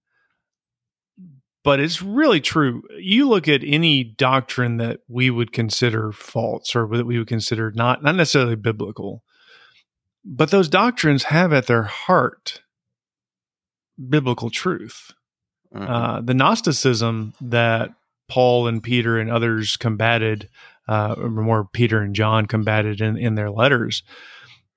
but 1.64 1.80
it's 1.80 2.02
really 2.02 2.42
true. 2.42 2.84
You 2.98 3.28
look 3.28 3.48
at 3.48 3.62
any 3.64 4.04
doctrine 4.04 4.78
that 4.78 5.02
we 5.08 5.30
would 5.30 5.52
consider 5.52 6.12
false 6.12 6.76
or 6.76 6.88
that 6.96 7.06
we 7.06 7.20
would 7.20 7.28
consider 7.28 7.72
not 7.72 8.04
not 8.04 8.16
necessarily 8.16 8.56
biblical, 8.56 9.24
but 10.26 10.52
those 10.52 10.70
doctrines 10.70 11.26
have 11.26 11.54
at 11.54 11.68
their 11.68 11.84
heart 11.84 12.62
biblical 14.08 14.50
truth. 14.50 15.12
Mm-hmm. 15.74 15.92
Uh, 15.92 16.22
the 16.22 16.34
Gnosticism 16.34 17.34
that 17.42 17.92
Paul 18.28 18.68
and 18.68 18.82
Peter 18.82 19.20
and 19.20 19.30
others 19.30 19.78
combated, 19.78 20.50
uh, 20.88 21.16
or 21.18 21.30
more 21.30 21.68
Peter 21.72 22.00
and 22.00 22.16
John 22.16 22.46
combated 22.46 23.02
in, 23.02 23.18
in 23.18 23.36
their 23.36 23.52
letters, 23.52 24.04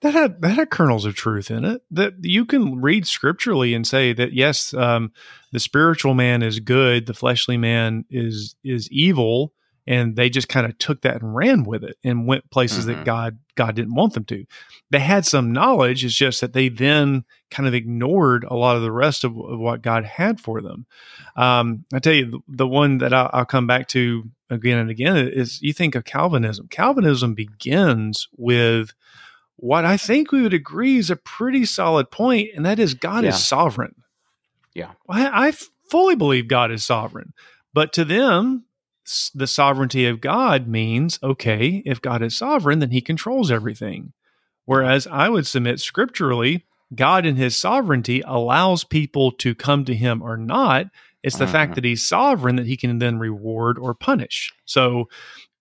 that 0.02 0.12
had 0.12 0.42
that 0.42 0.56
had 0.56 0.70
kernels 0.70 1.04
of 1.04 1.14
truth 1.14 1.50
in 1.50 1.64
it 1.64 1.82
that 1.90 2.14
you 2.20 2.44
can 2.44 2.80
read 2.80 3.06
scripturally 3.06 3.74
and 3.74 3.86
say 3.86 4.12
that 4.12 4.32
yes 4.32 4.74
um, 4.74 5.12
the 5.52 5.60
spiritual 5.60 6.14
man 6.14 6.42
is 6.42 6.60
good 6.60 7.06
the 7.06 7.14
fleshly 7.14 7.56
man 7.56 8.04
is 8.10 8.54
is 8.62 8.90
evil 8.90 9.52
and 9.86 10.14
they 10.14 10.30
just 10.30 10.48
kind 10.48 10.66
of 10.66 10.78
took 10.78 11.02
that 11.02 11.20
and 11.20 11.34
ran 11.34 11.64
with 11.64 11.82
it 11.82 11.96
and 12.04 12.26
went 12.26 12.50
places 12.50 12.86
mm-hmm. 12.86 12.98
that 12.98 13.04
god 13.04 13.38
god 13.54 13.74
didn't 13.74 13.94
want 13.94 14.14
them 14.14 14.24
to. 14.24 14.44
They 14.90 15.00
had 15.00 15.26
some 15.26 15.52
knowledge 15.52 16.04
it's 16.04 16.14
just 16.14 16.40
that 16.40 16.52
they 16.52 16.68
then 16.68 17.24
kind 17.50 17.66
of 17.66 17.74
ignored 17.74 18.44
a 18.44 18.54
lot 18.54 18.76
of 18.76 18.82
the 18.82 18.92
rest 18.92 19.24
of, 19.24 19.36
of 19.36 19.58
what 19.58 19.82
god 19.82 20.04
had 20.04 20.40
for 20.40 20.60
them. 20.60 20.86
Um, 21.36 21.84
i 21.92 21.98
tell 21.98 22.12
you 22.12 22.30
the, 22.30 22.38
the 22.48 22.68
one 22.68 22.98
that 22.98 23.12
I'll, 23.12 23.30
I'll 23.32 23.44
come 23.44 23.66
back 23.66 23.88
to 23.88 24.24
again 24.50 24.78
and 24.78 24.90
again 24.90 25.16
is 25.16 25.60
you 25.62 25.72
think 25.72 25.94
of 25.94 26.04
calvinism. 26.04 26.68
Calvinism 26.68 27.34
begins 27.34 28.28
with 28.36 28.92
what 29.56 29.84
I 29.84 29.96
think 29.96 30.32
we 30.32 30.42
would 30.42 30.54
agree 30.54 30.96
is 30.96 31.10
a 31.10 31.16
pretty 31.16 31.64
solid 31.64 32.10
point, 32.10 32.50
and 32.54 32.66
that 32.66 32.78
is 32.78 32.94
God 32.94 33.24
yeah. 33.24 33.30
is 33.30 33.44
sovereign. 33.44 33.94
Yeah. 34.74 34.92
I, 35.08 35.48
I 35.48 35.52
fully 35.90 36.16
believe 36.16 36.48
God 36.48 36.72
is 36.72 36.84
sovereign. 36.84 37.32
But 37.74 37.92
to 37.94 38.04
them, 38.04 38.64
the 39.34 39.46
sovereignty 39.46 40.06
of 40.06 40.20
God 40.20 40.66
means 40.66 41.18
okay, 41.22 41.82
if 41.84 42.00
God 42.00 42.22
is 42.22 42.36
sovereign, 42.36 42.78
then 42.78 42.90
he 42.90 43.00
controls 43.00 43.50
everything. 43.50 44.12
Whereas 44.64 45.06
I 45.06 45.28
would 45.28 45.46
submit 45.46 45.80
scripturally, 45.80 46.66
God 46.94 47.26
in 47.26 47.36
his 47.36 47.56
sovereignty 47.56 48.22
allows 48.24 48.84
people 48.84 49.32
to 49.32 49.54
come 49.54 49.84
to 49.86 49.94
him 49.94 50.22
or 50.22 50.36
not. 50.36 50.86
It's 51.22 51.36
the 51.36 51.44
uh-huh. 51.44 51.52
fact 51.52 51.74
that 51.74 51.84
he's 51.84 52.06
sovereign 52.06 52.56
that 52.56 52.66
he 52.66 52.76
can 52.76 52.98
then 52.98 53.18
reward 53.18 53.78
or 53.78 53.94
punish. 53.94 54.52
So 54.64 55.08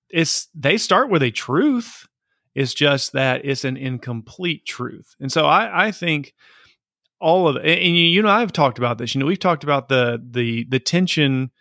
it's 0.10 0.48
they 0.54 0.78
start 0.78 1.10
with 1.10 1.24
a 1.24 1.32
truth 1.32 2.08
it's 2.56 2.74
just 2.74 3.14
that 3.14 3.46
it's 3.46 3.64
an 3.64 3.78
incomplete 3.78 4.66
truth. 4.66 5.16
And 5.20 5.32
so 5.32 5.46
I, 5.46 5.88
I 5.88 5.92
think 5.92 6.34
all 7.20 7.48
of 7.48 7.58
it, 7.58 7.66
and 7.66 7.96
you, 7.96 8.04
you 8.04 8.22
know, 8.22 8.30
I've 8.30 8.52
talked 8.52 8.78
about 8.78 8.98
this. 8.98 9.16
You 9.16 9.20
know, 9.20 9.26
we've 9.26 9.40
talked 9.40 9.64
about 9.64 9.90
the 9.90 10.22
the 10.24 10.66
the 10.70 10.80
tension 10.80 11.52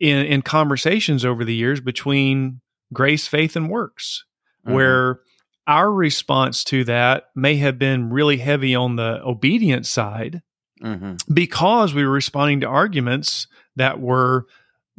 in 0.00 0.24
in 0.26 0.42
conversations 0.42 1.24
over 1.24 1.44
the 1.44 1.54
years 1.54 1.80
between 1.80 2.60
grace, 2.92 3.26
faith, 3.26 3.56
and 3.56 3.68
works, 3.68 4.24
mm-hmm. 4.64 4.74
where 4.74 5.20
our 5.66 5.92
response 5.92 6.62
to 6.64 6.84
that 6.84 7.24
may 7.34 7.56
have 7.56 7.78
been 7.78 8.10
really 8.10 8.36
heavy 8.36 8.74
on 8.74 8.96
the 8.96 9.20
obedience 9.24 9.90
side 9.90 10.42
mm-hmm. 10.80 11.14
because 11.32 11.92
we 11.92 12.04
were 12.04 12.12
responding 12.12 12.60
to 12.60 12.66
arguments 12.66 13.48
that 13.74 14.00
were 14.00 14.46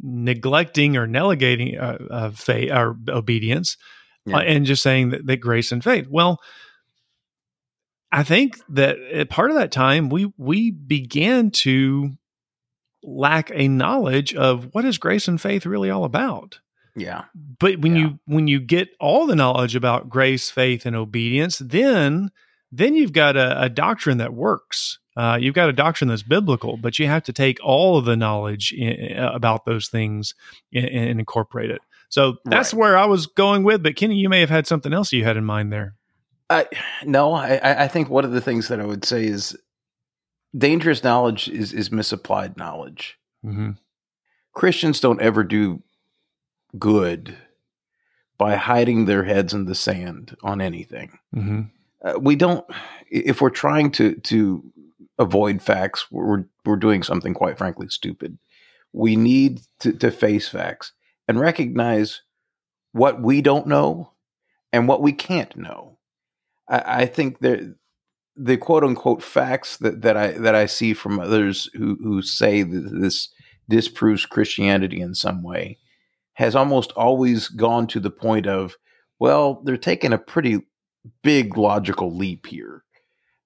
neglecting 0.00 0.96
or 0.96 1.06
negating 1.06 1.80
uh, 1.80 1.98
uh, 2.12 2.30
faith 2.30 2.70
or 2.70 2.96
obedience 3.08 3.76
yeah. 4.28 4.36
uh, 4.36 4.40
and 4.40 4.66
just 4.66 4.82
saying 4.82 5.10
that, 5.10 5.26
that 5.26 5.38
grace 5.38 5.72
and 5.72 5.82
faith. 5.82 6.06
Well, 6.08 6.40
I 8.10 8.22
think 8.22 8.58
that 8.70 9.28
part 9.28 9.50
of 9.50 9.56
that 9.56 9.72
time 9.72 10.08
we 10.08 10.32
we 10.36 10.70
began 10.70 11.50
to 11.50 12.16
lack 13.02 13.50
a 13.54 13.68
knowledge 13.68 14.34
of 14.34 14.68
what 14.72 14.84
is 14.84 14.98
grace 14.98 15.28
and 15.28 15.40
faith 15.40 15.66
really 15.66 15.90
all 15.90 16.04
about. 16.04 16.60
Yeah. 16.96 17.24
But 17.58 17.80
when 17.80 17.94
yeah. 17.94 18.02
you 18.02 18.18
when 18.26 18.48
you 18.48 18.60
get 18.60 18.88
all 18.98 19.26
the 19.26 19.36
knowledge 19.36 19.76
about 19.76 20.08
grace, 20.08 20.50
faith, 20.50 20.86
and 20.86 20.96
obedience, 20.96 21.58
then 21.58 22.30
then 22.72 22.94
you've 22.94 23.12
got 23.12 23.36
a, 23.36 23.62
a 23.62 23.68
doctrine 23.68 24.18
that 24.18 24.34
works. 24.34 24.98
Uh, 25.16 25.36
you've 25.40 25.54
got 25.54 25.68
a 25.68 25.72
doctrine 25.72 26.08
that's 26.08 26.22
biblical, 26.22 26.76
but 26.76 26.98
you 26.98 27.06
have 27.06 27.24
to 27.24 27.32
take 27.32 27.58
all 27.62 27.98
of 27.98 28.04
the 28.04 28.16
knowledge 28.16 28.72
in, 28.72 29.16
about 29.16 29.64
those 29.64 29.88
things 29.88 30.34
and, 30.72 30.86
and 30.86 31.20
incorporate 31.20 31.70
it. 31.70 31.80
So 32.08 32.36
that's 32.44 32.72
right. 32.72 32.80
where 32.80 32.96
I 32.96 33.06
was 33.06 33.26
going 33.26 33.64
with. 33.64 33.82
But 33.82 33.96
Kenny, 33.96 34.16
you 34.16 34.28
may 34.28 34.40
have 34.40 34.50
had 34.50 34.66
something 34.66 34.92
else 34.92 35.12
you 35.12 35.24
had 35.24 35.36
in 35.36 35.44
mind 35.44 35.72
there. 35.72 35.94
Uh, 36.50 36.64
no, 37.04 37.32
I, 37.34 37.84
I 37.84 37.88
think 37.88 38.08
one 38.08 38.24
of 38.24 38.32
the 38.32 38.40
things 38.40 38.68
that 38.68 38.80
I 38.80 38.86
would 38.86 39.04
say 39.04 39.26
is 39.26 39.56
dangerous 40.56 41.04
knowledge 41.04 41.48
is 41.48 41.72
is 41.72 41.92
misapplied 41.92 42.56
knowledge. 42.56 43.18
Mm-hmm. 43.44 43.72
Christians 44.52 45.00
don't 45.00 45.20
ever 45.20 45.44
do 45.44 45.82
good 46.78 47.36
by 48.38 48.56
hiding 48.56 49.04
their 49.04 49.24
heads 49.24 49.52
in 49.52 49.66
the 49.66 49.74
sand 49.74 50.36
on 50.42 50.60
anything. 50.60 51.18
Mm-hmm. 51.34 51.60
Uh, 52.02 52.18
we 52.18 52.36
don't. 52.36 52.64
If 53.10 53.42
we're 53.42 53.50
trying 53.50 53.90
to 53.92 54.14
to 54.14 54.64
avoid 55.18 55.60
facts, 55.60 56.06
we're 56.10 56.44
we're 56.64 56.76
doing 56.76 57.02
something 57.02 57.34
quite 57.34 57.58
frankly 57.58 57.88
stupid. 57.88 58.38
We 58.94 59.16
need 59.16 59.60
to, 59.80 59.92
to 59.92 60.10
face 60.10 60.48
facts 60.48 60.92
and 61.28 61.38
recognize 61.38 62.22
what 62.92 63.22
we 63.22 63.42
don't 63.42 63.66
know 63.66 64.12
and 64.72 64.88
what 64.88 65.02
we 65.02 65.12
can't 65.12 65.56
know. 65.56 65.98
I, 66.68 67.02
I 67.02 67.06
think 67.06 67.40
the 67.40 68.56
quote 68.56 68.84
unquote 68.84 69.22
facts 69.22 69.76
that, 69.78 70.02
that 70.02 70.16
I 70.16 70.32
that 70.32 70.54
I 70.54 70.66
see 70.66 70.94
from 70.94 71.20
others 71.20 71.68
who 71.74 71.96
who 72.02 72.22
say 72.22 72.62
that 72.62 72.98
this 73.00 73.28
disproves 73.68 74.24
Christianity 74.24 75.00
in 75.00 75.14
some 75.14 75.42
way 75.42 75.78
has 76.34 76.54
almost 76.54 76.92
always 76.92 77.48
gone 77.48 77.86
to 77.88 78.00
the 78.00 78.12
point 78.12 78.46
of, 78.46 78.76
well, 79.18 79.60
they're 79.64 79.76
taking 79.76 80.12
a 80.12 80.18
pretty 80.18 80.60
big 81.22 81.58
logical 81.58 82.14
leap 82.14 82.46
here. 82.46 82.84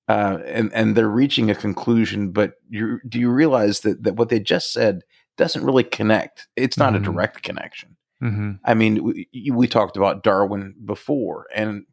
Uh, 0.09 0.39
and 0.47 0.71
and 0.75 0.95
they're 0.95 1.09
reaching 1.09 1.51
a 1.51 1.55
conclusion, 1.55 2.33
but 2.33 2.55
you 2.69 3.01
do 3.09 3.19
you 3.19 3.31
realize 3.31 3.81
that 3.81 4.03
that 4.03 4.17
what 4.17 4.29
they 4.29 4.41
just 4.41 4.73
said 4.73 5.03
doesn't 5.43 5.65
really 5.65 5.85
connect? 5.85 6.49
It's 6.57 6.77
not 6.77 6.93
mm-hmm. 6.93 7.03
a 7.03 7.07
direct 7.07 7.43
connection. 7.43 7.97
Mm-hmm. 8.23 8.53
I 8.65 8.75
mean, 8.75 9.03
we, 9.03 9.51
we, 9.53 9.67
talked 9.67 9.97
about 9.97 10.23
Darwin 10.23 10.75
before, 10.85 11.47
and 11.55 11.85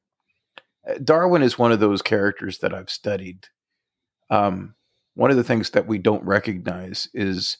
uh, 0.87 0.95
Darwin 1.03 1.41
is 1.41 1.57
one 1.57 1.71
of 1.71 1.79
those 1.79 2.03
characters 2.03 2.59
that 2.59 2.73
I've 2.73 2.91
studied. 2.91 3.47
Um, 4.29 4.75
one 5.15 5.31
of 5.31 5.37
the 5.37 5.43
things 5.43 5.71
that 5.71 5.87
we 5.87 5.97
don't 5.97 6.23
recognize 6.23 7.09
is 7.15 7.57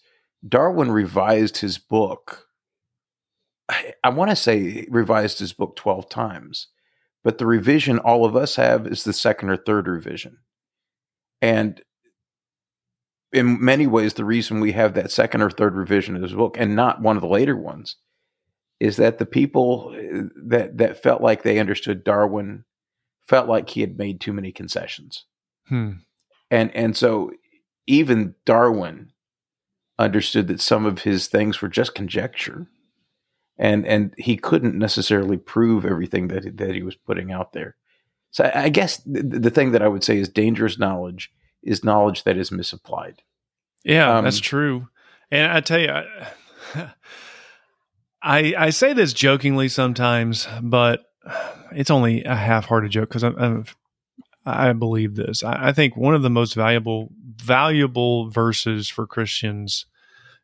Darwin 0.48 0.92
revised 0.92 1.58
his 1.58 1.80
book 1.80 2.50
I, 3.70 3.94
I 4.04 4.10
want 4.10 4.32
to 4.32 4.36
say 4.36 4.88
revised 4.90 5.40
his 5.40 5.54
book 5.54 5.76
12 5.76 6.10
times, 6.10 6.68
but 7.24 7.38
the 7.38 7.46
revision 7.46 8.00
all 8.00 8.26
of 8.26 8.36
us 8.36 8.56
have 8.56 8.88
is 8.88 9.04
the 9.04 9.14
second 9.14 9.50
or 9.50 9.58
third 9.58 9.88
revision. 9.88 10.40
And 11.42 11.82
in 13.32 13.64
many 13.64 13.88
ways, 13.88 14.14
the 14.14 14.26
reason 14.26 14.60
we 14.60 14.72
have 14.74 14.94
that 14.94 15.12
second 15.12 15.42
or 15.42 15.50
third 15.50 15.76
revision 15.76 16.16
of 16.16 16.22
his 16.22 16.34
book 16.34 16.56
and 16.60 16.76
not 16.76 17.02
one 17.02 17.16
of 17.16 17.22
the 17.22 17.28
later 17.28 17.56
ones 17.56 17.98
is 18.80 18.98
that 18.98 19.18
the 19.18 19.26
people 19.26 19.94
uh, 19.94 20.24
that, 20.48 20.78
that 20.78 21.02
felt 21.02 21.22
like 21.22 21.44
they 21.44 21.60
understood 21.60 22.04
Darwin 22.04 22.64
felt 23.28 23.48
like 23.48 23.70
he 23.70 23.82
had 23.82 23.98
made 23.98 24.20
too 24.20 24.34
many 24.34 24.52
concessions. 24.52 25.26
Hmm. 25.68 25.92
And, 26.50 26.76
and 26.76 26.98
so 26.98 27.32
even 27.86 28.36
Darwin 28.46 29.12
understood 30.00 30.48
that 30.48 30.62
some 30.62 30.86
of 30.86 31.02
his 31.02 31.28
things 31.28 31.62
were 31.62 31.68
just 31.68 31.94
conjecture 31.94 32.68
and 33.60 33.86
and 33.86 34.14
he 34.18 34.38
couldn't 34.38 34.78
necessarily 34.78 35.38
prove 35.38 35.86
everything 35.86 36.30
that 36.30 36.58
that 36.58 36.74
he 36.74 36.82
was 36.82 36.96
putting 36.96 37.32
out 37.32 37.52
there. 37.54 37.76
So 38.32 38.50
I 38.56 38.70
guess 38.70 38.98
the, 39.06 39.22
the 39.22 39.50
thing 39.50 39.74
that 39.74 39.82
I 39.82 39.88
would 39.88 40.04
say 40.04 40.18
is 40.18 40.30
dangerous 40.30 40.80
knowledge 40.80 41.32
is 41.64 41.84
knowledge 41.84 42.24
that 42.24 42.38
is 42.38 42.52
misapplied. 42.52 43.22
Yeah, 43.84 44.18
um, 44.18 44.24
that's 44.24 44.40
true. 44.40 44.88
And 45.32 45.52
I 45.52 45.60
tell 45.62 45.80
you, 45.80 45.90
I, 45.90 46.92
I, 48.22 48.54
I 48.58 48.70
say 48.72 48.94
this 48.94 49.14
jokingly 49.14 49.70
sometimes, 49.70 50.48
but 50.62 51.06
it's 51.72 51.92
only 51.92 52.24
a 52.24 52.36
half-hearted 52.36 52.92
joke 52.92 53.10
because 53.10 53.24
I'm, 53.24 53.66
i 54.46 54.74
believe 54.74 55.16
this. 55.16 55.44
I, 55.44 55.70
I, 55.70 55.72
think 55.72 55.96
one 55.96 56.16
of 56.16 56.22
the 56.22 56.30
most 56.30 56.54
valuable 56.54 57.10
valuable 57.36 58.30
verses 58.30 58.90
for 58.90 59.06
Christians 59.06 59.86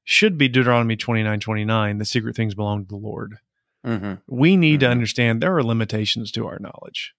should 0.03 0.37
be 0.37 0.47
Deuteronomy 0.47 0.95
29 0.95 1.39
29. 1.39 1.97
The 1.97 2.05
secret 2.05 2.35
things 2.35 2.55
belong 2.55 2.83
to 2.83 2.89
the 2.89 2.95
Lord. 2.95 3.39
Mm-hmm. 3.85 4.13
We 4.27 4.57
need 4.57 4.79
mm-hmm. 4.79 4.87
to 4.87 4.91
understand 4.91 5.41
there 5.41 5.55
are 5.55 5.63
limitations 5.63 6.31
to 6.33 6.47
our 6.47 6.59
knowledge. 6.59 7.13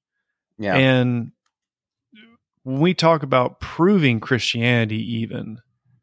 Yeah. 0.59 0.77
And 0.77 1.33
when 2.67 2.81
we 2.81 2.95
talk 2.95 3.23
about 3.23 3.61
proving 3.61 4.19
Christianity, 4.19 4.97
even, 5.19 5.61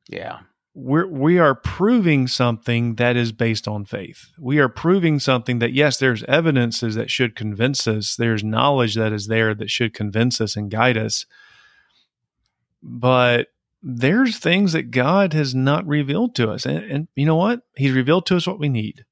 yeah, 0.07 0.39
we're 0.73 1.05
we 1.05 1.37
are 1.37 1.55
proving 1.55 2.25
something 2.25 2.95
that 2.95 3.17
is 3.17 3.33
based 3.33 3.67
on 3.67 3.83
faith. 3.83 4.29
We 4.39 4.59
are 4.59 4.69
proving 4.69 5.19
something 5.19 5.59
that 5.59 5.73
yes, 5.73 5.97
there's 5.97 6.23
evidences 6.23 6.95
that 6.95 7.11
should 7.11 7.35
convince 7.35 7.85
us. 7.85 8.15
There's 8.15 8.45
knowledge 8.45 8.95
that 8.95 9.11
is 9.11 9.27
there 9.27 9.53
that 9.53 9.69
should 9.69 9.93
convince 9.93 10.39
us 10.39 10.55
and 10.55 10.71
guide 10.71 10.95
us. 10.95 11.25
But 12.81 13.47
there's 13.81 14.37
things 14.37 14.71
that 14.71 14.89
God 14.89 15.33
has 15.33 15.53
not 15.53 15.85
revealed 15.85 16.33
to 16.35 16.49
us. 16.49 16.65
And, 16.65 16.77
and 16.89 17.07
you 17.13 17.25
know 17.25 17.35
what? 17.35 17.63
He's 17.75 17.91
revealed 17.91 18.25
to 18.27 18.37
us 18.37 18.47
what 18.47 18.59
we 18.59 18.69
need. 18.69 19.03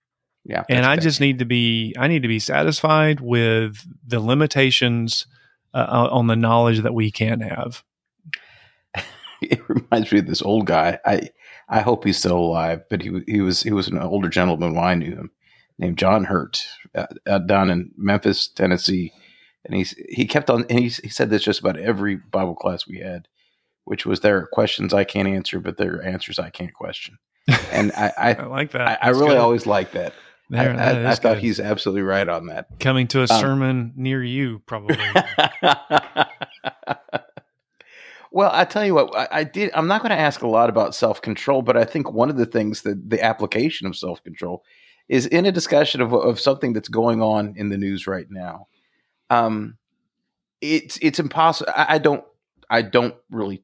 Yeah. 0.46 0.64
And 0.70 0.86
I 0.86 0.96
just 0.96 1.20
need 1.20 1.40
to 1.40 1.46
be, 1.46 1.94
I 2.00 2.08
need 2.08 2.22
to 2.22 2.30
be 2.30 2.40
satisfied 2.40 3.20
with 3.20 3.86
the 4.08 4.22
limitations 4.22 5.26
uh, 5.74 6.10
on 6.12 6.28
the 6.28 6.36
knowledge 6.36 6.82
that 6.82 6.94
we 6.94 7.12
can 7.12 7.42
have. 7.42 7.84
it 9.42 9.62
reminds 9.68 10.12
me 10.12 10.20
of 10.20 10.28
this 10.28 10.42
old 10.42 10.66
guy. 10.66 11.00
I, 11.06 11.30
I 11.70 11.82
hope 11.82 12.04
he's 12.04 12.18
still 12.18 12.38
alive, 12.38 12.84
but 12.90 13.02
he, 13.02 13.22
he 13.28 13.42
was, 13.42 13.64
he 13.64 13.72
was 13.72 13.88
an 13.88 14.00
older 14.00 14.30
gentleman 14.30 14.74
when 14.74 14.84
I 14.84 14.96
knew 14.96 15.16
him 15.16 15.32
named 15.78 15.98
John 15.98 16.26
Hurt 16.26 16.66
uh, 16.96 17.08
uh, 17.26 17.40
down 17.40 17.70
in 17.70 17.92
Memphis, 17.98 18.48
Tennessee. 18.48 19.14
And 19.66 19.76
he's, 19.76 19.92
he 20.10 20.26
kept 20.26 20.50
on, 20.50 20.66
and 20.70 20.80
he, 20.80 20.90
he 20.90 21.10
said 21.10 21.30
this 21.30 21.44
just 21.44 21.60
about 21.60 21.78
every 21.78 22.16
Bible 22.16 22.56
class 22.56 22.88
we 22.88 23.00
had 23.00 23.28
which 23.86 24.06
was 24.06 24.20
there 24.22 24.38
are 24.38 24.48
questions 24.48 24.94
I 24.94 25.04
can't 25.04 25.28
answer, 25.28 25.60
but 25.60 25.78
there 25.78 25.96
are 25.96 26.02
answers 26.02 26.40
I 26.40 26.50
can't 26.50 26.74
question. 26.74 27.18
And 27.72 27.92
I, 27.94 28.14
I, 28.18 28.34
I 28.40 28.46
like 28.46 28.72
that. 28.72 28.82
I, 28.82 28.98
I 29.02 29.10
really 29.10 29.30
good. 29.30 29.38
always 29.38 29.66
like 29.66 29.92
that. 29.92 30.14
There, 30.52 30.78
I, 30.78 31.04
I, 31.04 31.12
I 31.12 31.16
thought 31.16 31.38
he's 31.38 31.62
absolutely 31.62 32.02
right 32.02 32.28
on 32.28 32.48
that. 32.48 32.68
Coming 32.82 33.08
to 33.08 33.20
a 33.20 33.22
um, 33.22 33.28
sermon 33.28 33.94
near 33.96 34.22
you, 34.22 34.62
probably. 34.66 34.98
well, 38.32 38.52
I 38.52 38.66
tell 38.66 38.86
you 38.86 38.94
what, 38.96 39.16
I, 39.16 39.28
I 39.32 39.46
did. 39.46 39.72
I'm 39.74 39.88
not 39.88 40.02
going 40.02 40.10
to 40.10 40.20
ask 40.20 40.42
a 40.42 40.50
lot 40.50 40.70
about 40.70 40.94
self 40.94 41.22
control, 41.22 41.62
but 41.62 41.78
I 41.78 41.86
think 41.86 42.12
one 42.12 42.30
of 42.30 42.36
the 42.36 42.46
things 42.46 42.82
that 42.82 43.10
the 43.10 43.24
application 43.24 43.88
of 43.88 43.96
self 43.96 44.22
control 44.26 44.66
is 45.08 45.26
in 45.26 45.46
a 45.46 45.54
discussion 45.54 46.02
of, 46.02 46.12
of 46.12 46.38
something 46.38 46.74
that's 46.74 46.90
going 46.90 47.22
on 47.22 47.54
in 47.56 47.70
the 47.70 47.78
news 47.78 48.06
right 48.06 48.30
now. 48.30 48.68
Um, 49.30 49.78
it's 50.60 51.00
it's 51.02 51.18
impossible. 51.18 51.72
I, 51.74 51.96
I 51.96 51.98
don't 51.98 52.26
I 52.70 52.82
don't 52.82 53.16
really 53.30 53.64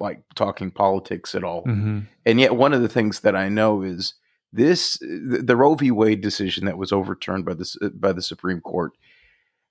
like 0.00 0.20
talking 0.34 0.72
politics 0.72 1.36
at 1.36 1.44
all. 1.44 1.62
Mm-hmm. 1.62 2.00
And 2.26 2.40
yet, 2.40 2.56
one 2.56 2.72
of 2.72 2.82
the 2.82 2.88
things 2.88 3.20
that 3.20 3.36
I 3.36 3.48
know 3.48 3.82
is 3.82 4.14
this: 4.54 4.98
the, 5.00 5.56
Roe 5.56 5.74
v. 5.74 5.90
Wade 5.90 6.20
decision 6.20 6.64
that 6.66 6.78
was 6.78 6.92
overturned 6.92 7.44
by 7.44 7.54
the 7.54 7.92
by 7.94 8.12
the 8.12 8.22
Supreme 8.22 8.60
Court 8.60 8.92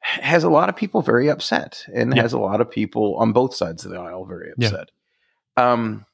has 0.03 0.43
a 0.43 0.49
lot 0.49 0.67
of 0.69 0.75
people 0.75 1.01
very 1.01 1.29
upset, 1.29 1.85
and 1.93 2.15
yeah. 2.15 2.21
has 2.21 2.33
a 2.33 2.39
lot 2.39 2.61
of 2.61 2.69
people 2.69 3.15
on 3.15 3.31
both 3.31 3.55
sides 3.55 3.85
of 3.85 3.91
the 3.91 3.99
aisle 3.99 4.25
very 4.25 4.51
upset. 4.51 4.91
Yeah. 5.57 5.71
Um, 5.71 6.05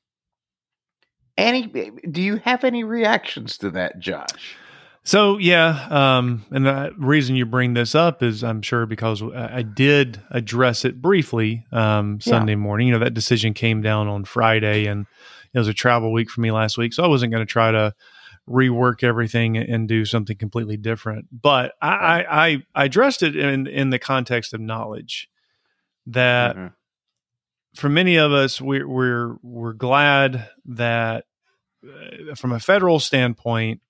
any? 1.38 1.68
Do 2.10 2.22
you 2.22 2.38
have 2.38 2.64
any 2.64 2.84
reactions 2.84 3.58
to 3.60 3.72
that, 3.72 4.00
Josh? 4.00 4.56
So 5.04 5.38
yeah, 5.38 5.88
um, 5.90 6.46
and 6.52 6.66
the 6.66 6.94
reason 6.98 7.36
you 7.36 7.46
bring 7.46 7.74
this 7.74 7.96
up 7.96 8.22
is 8.22 8.44
I'm 8.44 8.62
sure 8.62 8.86
because 8.86 9.24
I 9.24 9.64
did 9.64 10.22
address 10.30 10.86
it 10.86 11.02
briefly 11.02 11.66
um, 11.72 12.22
Sunday 12.22 12.52
yeah. 12.52 12.58
morning. 12.58 12.88
You 12.88 12.94
know 12.94 13.00
that 13.00 13.14
decision 13.16 13.54
came 13.54 13.82
down 13.82 14.08
on 14.08 14.26
Friday, 14.26 14.86
and 14.86 15.08
it 15.54 15.58
was 15.58 15.68
a 15.68 15.74
travel 15.74 16.14
week 16.14 16.30
for 16.30 16.42
me 16.42 16.52
last 16.52 16.78
week, 16.78 16.94
so 16.94 17.04
I 17.04 17.08
wasn't 17.08 17.32
going 17.32 17.46
to 17.46 17.52
try 17.52 17.72
to 17.72 17.94
rework 18.50 19.04
everything 19.04 19.58
and 19.58 19.88
do 19.88 20.06
something 20.06 20.38
completely 20.38 20.78
different. 20.78 21.28
But 21.32 21.74
I, 21.82 22.24
I, 22.24 22.64
I 22.76 22.86
addressed 22.86 23.24
it 23.24 23.36
in 23.36 23.68
in 23.68 23.90
the 23.92 24.00
context 24.00 24.54
of 24.54 24.60
knowledge 24.60 25.30
that 26.08 26.56
mm-hmm. 26.56 26.68
for 27.76 27.90
many 27.90 28.18
of 28.18 28.32
us 28.32 28.60
we're 28.60 28.88
we're 28.88 29.36
we're 29.44 29.74
glad 29.74 30.50
that 30.66 31.26
uh, 31.86 32.36
from 32.36 32.52
a 32.52 32.60
federal 32.60 33.00
standpoint 33.00 33.82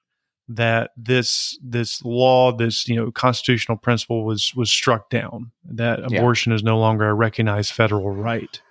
that 0.49 0.91
this 0.97 1.57
this 1.63 2.03
law, 2.03 2.51
this 2.51 2.87
you 2.87 2.95
know 2.95 3.11
constitutional 3.11 3.77
principle 3.77 4.25
was 4.25 4.53
was 4.55 4.69
struck 4.69 5.09
down. 5.09 5.51
That 5.63 6.03
abortion 6.03 6.51
yeah. 6.51 6.57
is 6.57 6.63
no 6.63 6.79
longer 6.79 7.07
a 7.07 7.13
recognized 7.13 7.71
federal 7.71 8.09
right. 8.09 8.61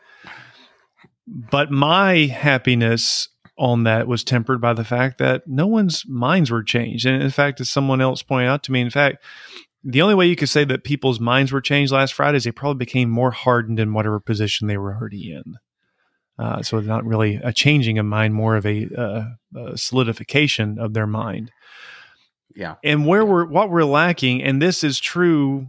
But 1.27 1.71
my 1.71 2.27
happiness 2.27 3.29
on 3.59 3.85
that 3.85 4.07
was 4.07 4.25
tempered 4.25 4.61
by 4.61 4.73
the 4.73 4.85
fact 4.85 5.19
that 5.19 5.43
no 5.47 5.67
one's 5.67 6.05
minds 6.07 6.51
were 6.51 6.63
changed. 6.63 7.07
And 7.07 7.23
in 7.23 7.31
fact, 7.31 7.61
as 7.61 7.71
someone 7.71 8.01
else 8.01 8.23
pointed 8.23 8.49
out 8.49 8.63
to 8.65 8.73
me, 8.73 8.81
in 8.81 8.91
fact, 8.91 9.23
the 9.85 10.03
only 10.03 10.15
way 10.15 10.27
you 10.27 10.37
could 10.37 10.49
say 10.49 10.65
that 10.65 10.85
people's 10.85 11.21
minds 11.21 11.53
were 11.53 11.61
changed 11.61 11.93
last 11.93 12.15
Friday 12.15 12.37
is 12.37 12.45
they 12.45 12.53
probably 12.53 12.79
became 12.79 13.11
more 13.11 13.31
hardened 13.31 13.79
in 13.81 13.93
whatever 13.93 14.21
position 14.21 14.67
they 14.67 14.77
were 14.77 14.95
already 14.95 15.33
in. 15.33 15.57
Uh, 16.39 16.63
so 16.63 16.79
it's 16.79 16.87
not 16.87 17.05
really 17.05 17.41
a 17.43 17.53
changing 17.53 17.99
of 17.99 18.07
mind, 18.07 18.35
more 18.35 18.57
of 18.57 18.65
a, 18.65 18.89
uh, 18.97 19.25
a 19.57 19.77
solidification 19.77 20.79
of 20.79 20.95
their 20.95 21.07
mind. 21.07 21.51
Yeah. 22.55 22.77
And 22.85 23.07
where 23.07 23.25
we're 23.25 23.47
what 23.47 23.71
we're 23.71 23.85
lacking, 23.85 24.43
and 24.43 24.61
this 24.61 24.83
is 24.83 25.01
true 25.01 25.69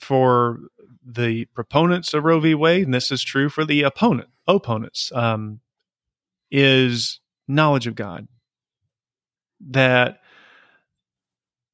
for 0.00 0.58
the 1.04 1.44
proponents 1.46 2.14
of 2.14 2.24
Roe 2.24 2.40
v. 2.40 2.54
Wade, 2.54 2.84
and 2.84 2.94
this 2.94 3.10
is 3.10 3.22
true 3.22 3.48
for 3.48 3.64
the 3.64 3.82
opponent 3.82 4.28
opponents, 4.46 5.12
um, 5.14 5.60
is 6.50 7.20
knowledge 7.48 7.86
of 7.86 7.94
God. 7.94 8.28
That 9.68 10.20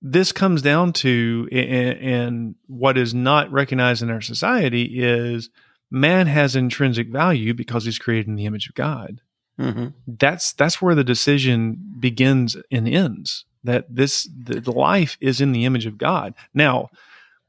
this 0.00 0.32
comes 0.32 0.62
down 0.62 0.92
to, 0.94 1.48
and 1.52 2.54
what 2.66 2.98
is 2.98 3.14
not 3.14 3.50
recognized 3.52 4.02
in 4.02 4.11
our 4.11 4.20
society 4.20 5.00
is 5.00 5.50
man 5.90 6.26
has 6.26 6.56
intrinsic 6.56 7.08
value 7.08 7.54
because 7.54 7.85
he's 7.85 7.98
created 7.98 8.28
in 8.28 8.35
the 8.35 8.46
image 8.46 8.68
of 8.68 8.74
God. 8.74 9.20
Mm-hmm. 9.61 9.88
That's 10.06 10.52
that's 10.52 10.80
where 10.80 10.94
the 10.94 11.04
decision 11.04 11.78
begins 12.00 12.56
and 12.70 12.88
ends. 12.88 13.44
That 13.64 13.94
this 13.94 14.28
the, 14.37 14.61
the 14.61 14.72
life 14.72 15.16
is 15.20 15.40
in 15.40 15.52
the 15.52 15.64
image 15.64 15.87
of 15.87 15.98
God. 15.98 16.35
Now, 16.54 16.90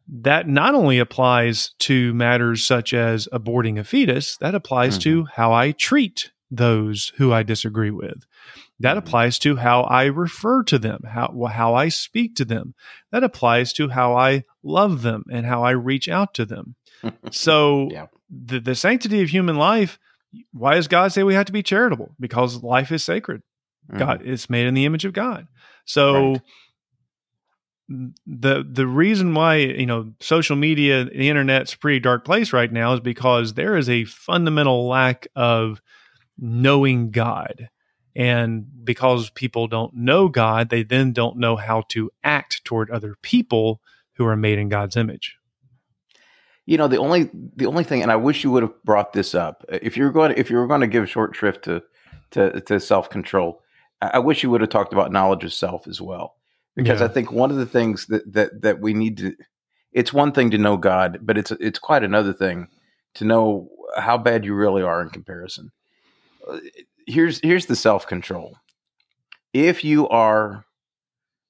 that 0.08 0.48
not 0.48 0.76
only 0.76 1.00
applies 1.00 1.72
to 1.80 2.14
matters 2.14 2.66
such 2.66 2.94
as 2.94 3.28
aborting 3.32 3.80
a 3.80 3.84
fetus, 3.84 4.38
that 4.38 4.54
applies 4.54 5.00
mm-hmm. 5.00 5.24
to 5.24 5.26
how 5.34 5.54
I 5.54 5.72
treat 5.72 6.32
those 6.56 7.12
who 7.18 7.34
I 7.34 7.44
disagree 7.44 7.92
with. 7.92 8.26
That 8.80 8.92
mm-hmm. 8.92 8.98
applies 9.00 9.40
to 9.40 9.56
how 9.56 9.82
I 9.82 10.06
refer 10.06 10.64
to 10.64 10.78
them, 10.78 11.02
how 11.08 11.48
how 11.52 11.74
I 11.74 11.90
speak 11.90 12.36
to 12.36 12.46
them. 12.46 12.76
That 13.12 13.24
applies 13.24 13.74
to 13.74 13.90
how 13.90 14.16
I 14.16 14.44
love 14.62 15.02
them 15.02 15.24
and 15.32 15.46
how 15.46 15.64
I 15.64 15.72
reach 15.72 16.08
out 16.08 16.34
to 16.36 16.46
them. 16.46 16.76
so 17.32 17.90
yeah. 17.92 18.08
the 18.30 18.60
the 18.60 18.76
sanctity 18.76 19.22
of 19.22 19.30
human 19.30 19.58
life, 19.58 20.00
why 20.52 20.76
does 20.76 20.88
God 20.88 21.12
say 21.12 21.24
we 21.24 21.34
have 21.34 21.46
to 21.46 21.54
be 21.54 21.64
charitable? 21.64 22.16
Because 22.20 22.64
life 22.64 22.92
is 22.92 23.04
sacred. 23.04 23.42
Mm-hmm. 23.90 24.00
God 24.00 24.22
is 24.24 24.50
made 24.50 24.68
in 24.68 24.74
the 24.74 24.86
image 24.86 25.06
of 25.06 25.14
God. 25.14 25.48
So 25.86 26.34
right. 26.34 26.42
the 28.26 28.66
the 28.70 28.88
reason 28.88 29.34
why, 29.34 29.56
you 29.56 29.86
know, 29.86 30.14
social 30.20 30.56
media, 30.56 31.06
the 31.06 31.30
internet's 31.30 31.74
a 31.74 31.78
pretty 31.78 32.00
dark 32.00 32.26
place 32.26 32.54
right 32.54 32.72
now 32.72 32.94
is 32.94 33.00
because 33.00 33.54
there 33.54 33.76
is 33.76 33.90
a 33.90 34.06
fundamental 34.06 34.88
lack 34.88 35.28
of 35.36 35.82
knowing 36.38 37.12
God 37.12 37.70
and 38.16 38.66
because 38.84 39.30
people 39.32 39.68
don't 39.68 39.94
know 39.96 40.28
God, 40.28 40.70
they 40.70 40.84
then 40.84 41.14
don't 41.14 41.38
know 41.38 41.56
how 41.56 41.84
to 41.90 42.12
act 42.24 42.64
toward 42.64 42.92
other 42.92 43.16
people 43.22 43.82
who 44.14 44.26
are 44.26 44.36
made 44.36 44.60
in 44.60 44.70
God's 44.70 44.96
image. 44.96 45.38
You 46.66 46.78
know, 46.78 46.88
the 46.88 46.98
only 46.98 47.30
the 47.34 47.66
only 47.66 47.84
thing, 47.84 48.04
and 48.04 48.12
I 48.12 48.16
wish 48.16 48.44
you 48.44 48.52
would 48.52 48.64
have 48.64 48.84
brought 48.84 49.14
this 49.14 49.36
up. 49.36 49.66
If 49.68 49.98
you're 49.98 50.12
going, 50.12 50.34
to, 50.34 50.40
if 50.40 50.50
you 50.50 50.58
were 50.58 50.68
going 50.68 50.82
to 50.82 50.88
give 50.88 51.10
short 51.10 51.36
shrift 51.36 51.66
to 51.66 51.84
to, 52.32 52.62
to 52.62 52.80
self 52.80 53.10
control, 53.10 53.62
I 54.02 54.20
wish 54.20 54.44
you 54.44 54.50
would 54.52 54.62
have 54.62 54.70
talked 54.70 54.94
about 54.94 55.12
knowledge 55.12 55.44
of 55.44 55.52
self 55.52 55.88
as 55.88 56.00
well, 56.00 56.36
because 56.76 57.02
yeah. 57.02 57.08
I 57.08 57.10
think 57.10 57.32
one 57.32 57.52
of 57.52 57.58
the 57.58 57.66
things 57.66 58.06
that 58.08 58.32
that 58.32 58.62
that 58.62 58.80
we 58.80 58.94
need 58.94 59.18
to, 59.18 59.36
it's 59.92 60.14
one 60.14 60.32
thing 60.32 60.52
to 60.52 60.58
know 60.58 60.78
God, 60.78 61.20
but 61.22 61.38
it's 61.38 61.52
it's 61.52 61.80
quite 61.80 62.04
another 62.04 62.32
thing 62.32 62.68
to 63.16 63.26
know 63.26 63.70
how 63.98 64.18
bad 64.18 64.46
you 64.46 64.54
really 64.54 64.84
are 64.84 65.02
in 65.02 65.10
comparison 65.10 65.72
here's 67.08 67.40
here's 67.42 67.66
the 67.66 67.76
self 67.76 68.08
control. 68.08 68.58
If 69.54 69.84
you 69.84 70.08
are, 70.10 70.66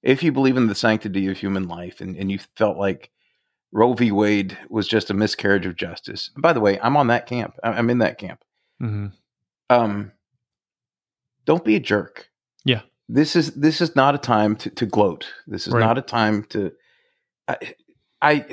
if 0.01 0.23
you 0.23 0.31
believe 0.31 0.57
in 0.57 0.67
the 0.67 0.75
sanctity 0.75 1.27
of 1.27 1.37
human 1.37 1.67
life, 1.67 2.01
and, 2.01 2.15
and 2.15 2.31
you 2.31 2.39
felt 2.55 2.77
like 2.77 3.11
Roe 3.71 3.93
v. 3.93 4.11
Wade 4.11 4.57
was 4.69 4.87
just 4.87 5.09
a 5.09 5.13
miscarriage 5.13 5.65
of 5.65 5.75
justice. 5.75 6.29
By 6.37 6.53
the 6.53 6.59
way, 6.59 6.79
I'm 6.81 6.97
on 6.97 7.07
that 7.07 7.27
camp. 7.27 7.55
I'm 7.63 7.89
in 7.89 7.99
that 7.99 8.17
camp. 8.17 8.43
Mm-hmm. 8.81 9.07
Um, 9.69 10.11
don't 11.45 11.65
be 11.65 11.75
a 11.75 11.79
jerk. 11.79 12.29
Yeah. 12.65 12.81
This 13.09 13.35
is 13.35 13.53
this 13.53 13.81
is 13.81 13.95
not 13.95 14.15
a 14.15 14.19
time 14.19 14.55
to, 14.57 14.69
to 14.71 14.85
gloat. 14.85 15.27
This 15.47 15.67
is 15.67 15.73
right. 15.73 15.79
not 15.79 15.97
a 15.97 16.01
time 16.01 16.43
to. 16.49 16.71
I, 17.47 17.57
I 18.21 18.45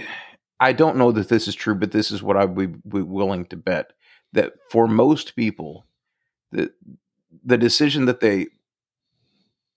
I 0.59 0.73
don't 0.73 0.97
know 0.97 1.13
that 1.13 1.29
this 1.29 1.49
is 1.49 1.55
true, 1.55 1.75
but 1.75 1.93
this 1.93 2.11
is 2.11 2.23
what 2.23 2.37
I 2.37 2.45
would 2.45 2.83
be 2.89 3.03
willing 3.03 3.47
to 3.47 3.57
bet 3.57 3.93
that 4.33 4.53
for 4.71 4.87
most 4.87 5.35
people, 5.37 5.87
the 6.53 6.73
the 7.45 7.59
decision 7.59 8.07
that 8.07 8.21
they 8.21 8.49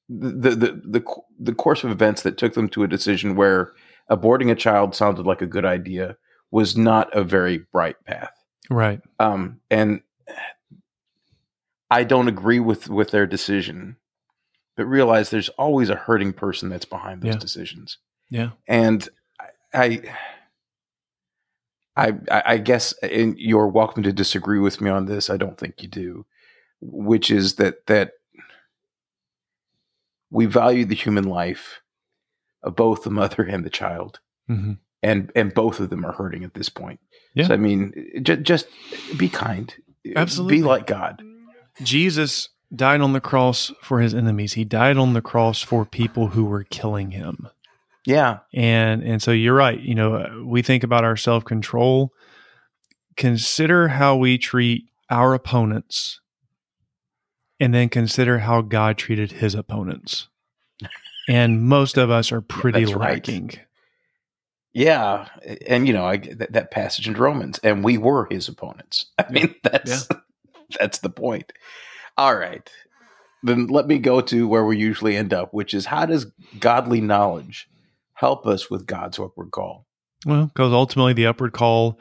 the, 0.09 0.49
the 0.49 0.81
the 0.85 1.05
the 1.39 1.55
course 1.55 1.83
of 1.83 1.91
events 1.91 2.21
that 2.23 2.37
took 2.37 2.53
them 2.53 2.69
to 2.69 2.83
a 2.83 2.87
decision 2.87 3.35
where 3.35 3.73
aborting 4.09 4.51
a 4.51 4.55
child 4.55 4.95
sounded 4.95 5.25
like 5.25 5.41
a 5.41 5.47
good 5.47 5.65
idea 5.65 6.17
was 6.51 6.77
not 6.77 7.15
a 7.15 7.23
very 7.23 7.59
bright 7.71 7.95
path. 8.05 8.33
Right. 8.69 9.01
Um, 9.19 9.59
and 9.69 10.01
I 11.89 12.03
don't 12.03 12.27
agree 12.27 12.59
with 12.59 12.89
with 12.89 13.11
their 13.11 13.27
decision, 13.27 13.97
but 14.75 14.85
realize 14.85 15.29
there's 15.29 15.49
always 15.49 15.89
a 15.89 15.95
hurting 15.95 16.33
person 16.33 16.69
that's 16.69 16.85
behind 16.85 17.21
those 17.21 17.35
yeah. 17.35 17.39
decisions. 17.39 17.97
Yeah. 18.29 18.49
And 18.67 19.07
I, 19.73 20.01
I, 21.95 22.13
I 22.29 22.57
guess, 22.57 22.93
and 23.03 23.37
you're 23.37 23.67
welcome 23.67 24.03
to 24.03 24.13
disagree 24.13 24.59
with 24.59 24.81
me 24.81 24.89
on 24.89 25.05
this. 25.05 25.29
I 25.29 25.37
don't 25.37 25.57
think 25.57 25.81
you 25.81 25.87
do 25.87 26.25
which 26.91 27.31
is 27.31 27.55
that 27.55 27.85
that 27.87 28.13
we 30.29 30.45
value 30.45 30.85
the 30.85 30.95
human 30.95 31.25
life 31.25 31.81
of 32.63 32.75
both 32.75 33.03
the 33.03 33.09
mother 33.09 33.43
and 33.43 33.63
the 33.63 33.69
child, 33.69 34.19
mm-hmm. 34.49 34.73
and 35.01 35.31
and 35.35 35.53
both 35.53 35.79
of 35.79 35.89
them 35.89 36.05
are 36.05 36.13
hurting 36.13 36.43
at 36.43 36.53
this 36.53 36.69
point. 36.69 36.99
Yeah. 37.35 37.47
So 37.47 37.53
I 37.53 37.57
mean, 37.57 37.93
j- 38.21 38.37
just 38.37 38.67
be 39.17 39.29
kind. 39.29 39.73
Absolutely, 40.15 40.57
be 40.57 40.63
like 40.63 40.87
God. 40.87 41.21
Jesus 41.81 42.49
died 42.75 43.01
on 43.01 43.13
the 43.13 43.21
cross 43.21 43.71
for 43.81 43.99
his 44.01 44.13
enemies. 44.13 44.53
He 44.53 44.65
died 44.65 44.97
on 44.97 45.13
the 45.13 45.21
cross 45.21 45.61
for 45.61 45.85
people 45.85 46.27
who 46.27 46.45
were 46.45 46.63
killing 46.63 47.11
him. 47.11 47.47
Yeah. 48.05 48.39
And 48.53 49.03
and 49.03 49.21
so 49.21 49.31
you're 49.31 49.55
right. 49.55 49.79
You 49.79 49.95
know, 49.95 50.43
we 50.45 50.61
think 50.61 50.83
about 50.83 51.03
our 51.03 51.15
self-control. 51.15 52.11
Consider 53.15 53.89
how 53.89 54.15
we 54.15 54.37
treat 54.37 54.85
our 55.09 55.33
opponents 55.33 56.19
and 57.63 57.73
then 57.73 57.87
consider 57.87 58.39
how 58.39 58.59
God 58.59 58.97
treated 58.97 59.31
his 59.31 59.55
opponents. 59.55 60.27
And 61.29 61.63
most 61.63 61.97
of 61.97 62.09
us 62.09 62.29
are 62.33 62.41
pretty 62.41 62.81
yeah, 62.81 62.95
lacking. 62.97 63.45
Right. 63.47 63.61
Yeah, 64.73 65.29
and 65.67 65.87
you 65.87 65.93
know, 65.93 66.05
I, 66.05 66.17
that, 66.17 66.51
that, 66.51 66.71
passage 66.71 67.07
in 67.07 67.13
Romans, 67.13 67.59
and 67.59 67.81
we 67.81 67.97
were 67.97 68.27
his 68.29 68.49
opponents. 68.49 69.05
I 69.17 69.31
mean, 69.31 69.55
that's 69.63 70.09
yeah. 70.11 70.17
that's 70.79 70.97
the 70.99 71.09
point. 71.09 71.53
All 72.17 72.35
right, 72.35 72.69
then 73.43 73.67
let 73.67 73.87
me 73.87 73.97
go 73.97 74.19
to 74.19 74.45
where 74.45 74.65
we 74.65 74.77
usually 74.77 75.15
end 75.15 75.33
up, 75.33 75.53
which 75.53 75.73
is 75.73 75.85
how 75.85 76.05
does 76.05 76.25
godly 76.59 76.99
knowledge 76.99 77.69
help 78.15 78.45
us 78.45 78.69
with 78.69 78.85
God's 78.85 79.19
upward 79.19 79.51
call? 79.51 79.85
Well, 80.25 80.47
because 80.47 80.73
ultimately 80.73 81.13
the 81.13 81.27
upward 81.27 81.53
call 81.53 81.97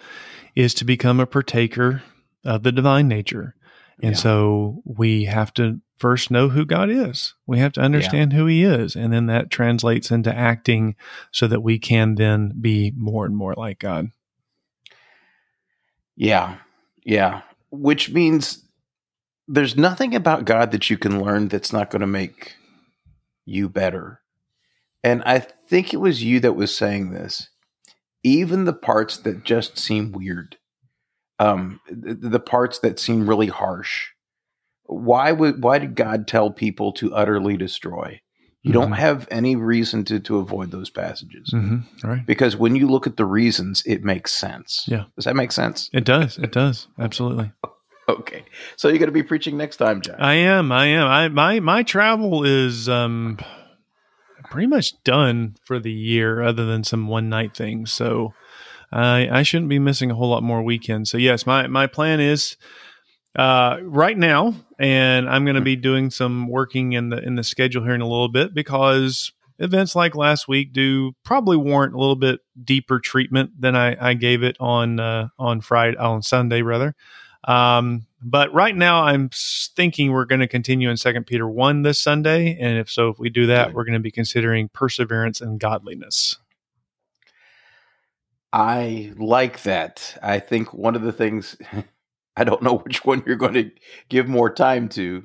is 0.57 0.75
to 0.75 0.85
become 0.85 1.21
a 1.21 1.27
partaker 1.27 2.03
of 2.45 2.65
the 2.65 2.73
divine 2.73 3.07
nature. 3.07 3.55
And 4.01 4.15
yeah. 4.15 4.21
so 4.21 4.83
we 4.85 5.25
have 5.25 5.53
to 5.55 5.81
first 5.97 6.31
know 6.31 6.49
who 6.49 6.65
God 6.65 6.91
is. 6.91 7.35
We 7.47 7.59
have 7.59 7.73
to 7.75 7.81
understand 7.81 8.33
yeah. 8.33 8.39
who 8.39 8.47
He 8.47 8.65
is. 8.65 8.97
And 8.97 9.13
then 9.13 9.27
that 9.27 9.51
translates 9.51 10.11
into 10.11 10.35
acting 10.35 10.97
so 11.31 11.47
that 11.47 11.63
we 11.63 11.79
can 11.79 12.17
then 12.17 12.55
be 12.61 12.93
more 12.97 13.25
and 13.25 13.37
more 13.37 13.55
like 13.55 13.79
God. 13.79 14.11
Yeah. 16.17 16.57
Yeah. 17.05 17.43
Which 17.71 18.11
means 18.11 18.65
there's 19.49 19.77
nothing 19.77 20.15
about 20.15 20.45
God 20.45 20.71
that 20.73 20.91
you 20.91 20.99
can 20.99 21.23
learn 21.23 21.49
that's 21.49 21.73
not 21.73 21.91
going 21.91 22.01
to 22.01 22.07
make 22.07 22.57
you 23.45 23.69
better. 23.69 24.21
And 25.05 25.23
I 25.25 25.41
think 25.41 25.93
it 25.93 25.99
was 25.99 26.23
you 26.23 26.41
that 26.41 26.55
was 26.55 26.75
saying 26.75 27.11
this. 27.11 27.49
Even 28.23 28.65
the 28.65 28.73
parts 28.73 29.17
that 29.19 29.45
just 29.45 29.79
seem 29.79 30.13
weird 30.13 30.57
um, 31.39 31.81
the, 31.89 32.15
the 32.15 32.41
parts 32.41 32.79
that 32.81 32.99
seem 32.99 33.29
really 33.29 33.49
harsh. 33.49 34.09
Why 34.85 35.33
would 35.33 35.63
why 35.63 35.79
did 35.79 35.95
God 35.95 36.27
tell 36.27 36.51
people 36.51 36.93
to 36.95 37.15
utterly 37.15 37.57
destroy? 37.57 38.21
You 38.63 38.71
mm-hmm. 38.71 38.81
don't 38.81 38.93
have 38.93 39.27
any 39.31 39.57
reason 39.57 40.05
to 40.05 40.21
to 40.21 40.39
avoid 40.39 40.71
those 40.71 40.91
passages, 40.91 41.51
mm-hmm. 41.53 42.07
right? 42.07 42.25
Because 42.27 42.57
when 42.57 42.77
you 42.77 42.87
look 42.89 43.07
at 43.07 43.17
the 43.17 43.25
reasons, 43.25 43.83
it 43.87 44.05
makes 44.05 44.33
sense. 44.33 44.85
Yeah, 44.87 45.05
does 45.17 45.25
that 45.25 45.35
make 45.35 45.51
sense? 45.51 45.91
It 45.93 46.05
does. 46.05 46.39
It 46.39 46.53
does. 46.53 46.87
Absolutely. 46.99 47.51
okay, 48.09 48.45
so 48.77 48.89
you're 48.89 48.99
going 48.99 49.09
to 49.09 49.13
be 49.13 49.23
preaching 49.23 49.57
next 49.57 49.79
time, 49.79 50.01
John. 50.01 50.21
I 50.21 50.35
am. 50.35 50.71
I 50.71 50.87
am. 50.87 51.09
I 51.09 51.29
my 51.29 51.61
my 51.61 51.83
travel 51.83 52.45
is 52.45 52.89
um 52.89 53.39
pretty 54.51 54.69
much 54.69 55.03
done 55.03 55.57
for 55.65 55.81
the 55.81 55.93
year, 55.93 56.43
other 56.43 56.67
than 56.67 56.85
some 56.85 57.09
one 57.09 57.29
night 57.29 57.57
things. 57.57 57.91
So 57.91 58.33
I, 58.93 59.39
I 59.39 59.43
shouldn't 59.43 59.71
be 59.71 59.79
missing 59.79 60.11
a 60.11 60.15
whole 60.15 60.29
lot 60.29 60.43
more 60.43 60.63
weekends. 60.63 61.11
So 61.11 61.19
yes, 61.19 61.47
my 61.47 61.67
my 61.67 61.87
plan 61.87 62.21
is 62.21 62.57
uh, 63.35 63.79
right 63.83 64.19
now, 64.19 64.55
and 64.79 65.29
I'm 65.29 65.45
going 65.45 65.57
to 65.57 65.63
be 65.63 65.77
doing 65.77 66.11
some 66.11 66.49
working 66.49 66.93
in 66.93 67.09
the 67.09 67.23
in 67.23 67.37
the 67.37 67.45
schedule 67.45 67.83
here 67.83 67.95
in 67.95 68.03
a 68.03 68.09
little 68.09 68.29
bit 68.29 68.55
because 68.55 69.33
events 69.59 69.95
like 69.95 70.15
last 70.15 70.49
week 70.49 70.73
do 70.73 71.13
probably 71.25 71.57
warrant 71.57 71.95
a 71.95 71.99
little 71.99 72.17
bit 72.17 72.41
deeper 72.63 73.01
treatment 73.01 73.61
than 73.61 73.75
I, 73.77 74.11
I 74.11 74.15
gave 74.15 74.43
it 74.43 74.57
on 74.61 75.01
uh, 75.01 75.29
on 75.39 75.61
Friday 75.61 75.97
on 75.97 76.23
Sunday 76.23 76.63
rather. 76.63 76.95
Um, 77.45 78.07
But 78.25 78.55
right 78.55 78.77
now, 78.77 79.03
I'm 79.03 79.31
thinking 79.33 80.13
we're 80.13 80.27
going 80.27 80.43
to 80.43 80.47
continue 80.47 80.89
in 80.91 80.97
Second 80.97 81.27
Peter 81.27 81.49
one 81.49 81.83
this 81.83 81.99
Sunday, 81.99 82.57
and 82.61 82.79
if 82.79 82.89
so, 82.89 83.09
if 83.09 83.19
we 83.19 83.31
do 83.31 83.47
that, 83.47 83.75
we're 83.75 83.85
going 83.85 83.95
to 83.95 84.01
be 84.01 84.13
considering 84.13 84.69
perseverance 84.69 85.41
and 85.41 85.59
godliness. 85.59 86.37
I 88.53 89.13
like 89.17 89.63
that. 89.63 90.19
I 90.23 90.39
think 90.39 90.75
one 90.75 90.95
of 90.95 91.03
the 91.03 91.13
things 91.13 91.57
I 92.37 92.45
don't 92.45 92.63
know 92.63 92.79
which 92.79 93.05
one 93.05 93.23
you're 93.27 93.37
going 93.37 93.55
to 93.55 93.71
give 94.09 94.29
more 94.29 94.53
time 94.53 94.89
to. 94.91 95.25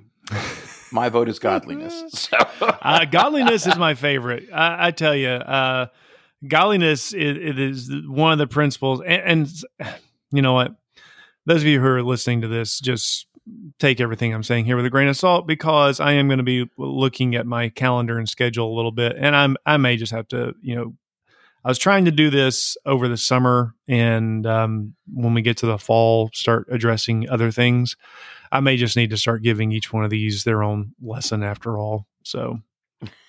My 0.91 1.09
vote 1.09 1.29
is 1.29 1.39
godliness. 1.39 2.03
So. 2.29 2.37
uh, 2.81 3.05
godliness 3.05 3.67
is 3.67 3.77
my 3.77 3.93
favorite. 3.93 4.49
I, 4.53 4.87
I 4.87 4.91
tell 4.91 5.15
you, 5.15 5.29
uh, 5.29 5.87
godliness 6.47 7.13
it, 7.13 7.37
it 7.37 7.59
is 7.59 7.91
one 8.07 8.31
of 8.31 8.37
the 8.37 8.47
principles, 8.47 9.01
and, 9.05 9.21
and 9.79 9.93
you 10.31 10.41
know 10.41 10.53
what? 10.53 10.75
Those 11.45 11.61
of 11.61 11.67
you 11.67 11.79
who 11.79 11.87
are 11.87 12.03
listening 12.03 12.41
to 12.41 12.47
this, 12.47 12.79
just 12.79 13.27
take 13.79 14.01
everything 14.01 14.33
I'm 14.33 14.43
saying 14.43 14.65
here 14.65 14.75
with 14.75 14.85
a 14.85 14.89
grain 14.89 15.07
of 15.07 15.15
salt 15.15 15.47
because 15.47 16.01
I 16.01 16.13
am 16.13 16.27
going 16.27 16.39
to 16.39 16.43
be 16.43 16.69
looking 16.77 17.35
at 17.35 17.45
my 17.45 17.69
calendar 17.69 18.17
and 18.17 18.27
schedule 18.27 18.73
a 18.73 18.75
little 18.75 18.91
bit, 18.91 19.15
and 19.17 19.35
I'm 19.35 19.55
I 19.65 19.77
may 19.77 19.95
just 19.95 20.11
have 20.11 20.27
to 20.29 20.53
you 20.61 20.75
know 20.75 20.93
I 21.63 21.69
was 21.69 21.77
trying 21.77 22.05
to 22.05 22.11
do 22.11 22.29
this 22.29 22.77
over 22.85 23.07
the 23.07 23.17
summer, 23.17 23.73
and 23.87 24.45
um, 24.45 24.93
when 25.11 25.33
we 25.33 25.41
get 25.41 25.57
to 25.57 25.65
the 25.65 25.77
fall, 25.77 26.29
start 26.33 26.67
addressing 26.71 27.29
other 27.29 27.51
things. 27.51 27.95
I 28.51 28.59
may 28.61 28.77
just 28.77 28.95
need 28.95 29.09
to 29.09 29.17
start 29.17 29.43
giving 29.43 29.71
each 29.71 29.91
one 29.91 30.03
of 30.03 30.09
these 30.09 30.43
their 30.43 30.63
own 30.63 30.93
lesson 31.01 31.43
after 31.43 31.77
all. 31.77 32.07
So, 32.23 32.59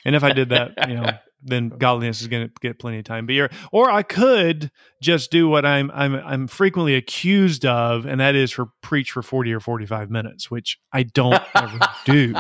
and 0.05 0.15
if 0.15 0.23
I 0.23 0.33
did 0.33 0.51
that, 0.51 0.89
you 0.89 0.95
know, 0.95 1.11
then 1.43 1.69
godliness 1.69 2.21
is 2.21 2.29
going 2.29 2.49
to 2.49 2.55
get 2.61 2.79
plenty 2.79 2.99
of 2.99 3.05
time. 3.05 3.27
But 3.27 3.33
here, 3.33 3.51
or 3.73 3.91
I 3.91 4.03
could 4.03 4.71
just 5.03 5.31
do 5.31 5.49
what 5.49 5.65
I'm 5.65 5.91
I'm 5.93 6.15
I'm 6.15 6.47
frequently 6.47 6.95
accused 6.95 7.65
of, 7.65 8.07
and 8.07 8.21
that 8.21 8.35
is 8.35 8.53
for 8.53 8.67
preach 8.83 9.13
for 9.13 9.23
forty 9.23 9.53
or 9.53 9.61
forty 9.61 9.87
five 9.87 10.11
minutes, 10.11 10.51
which 10.51 10.79
I 10.93 11.05
don't 11.05 11.43
ever 11.55 11.79
do, 12.05 12.33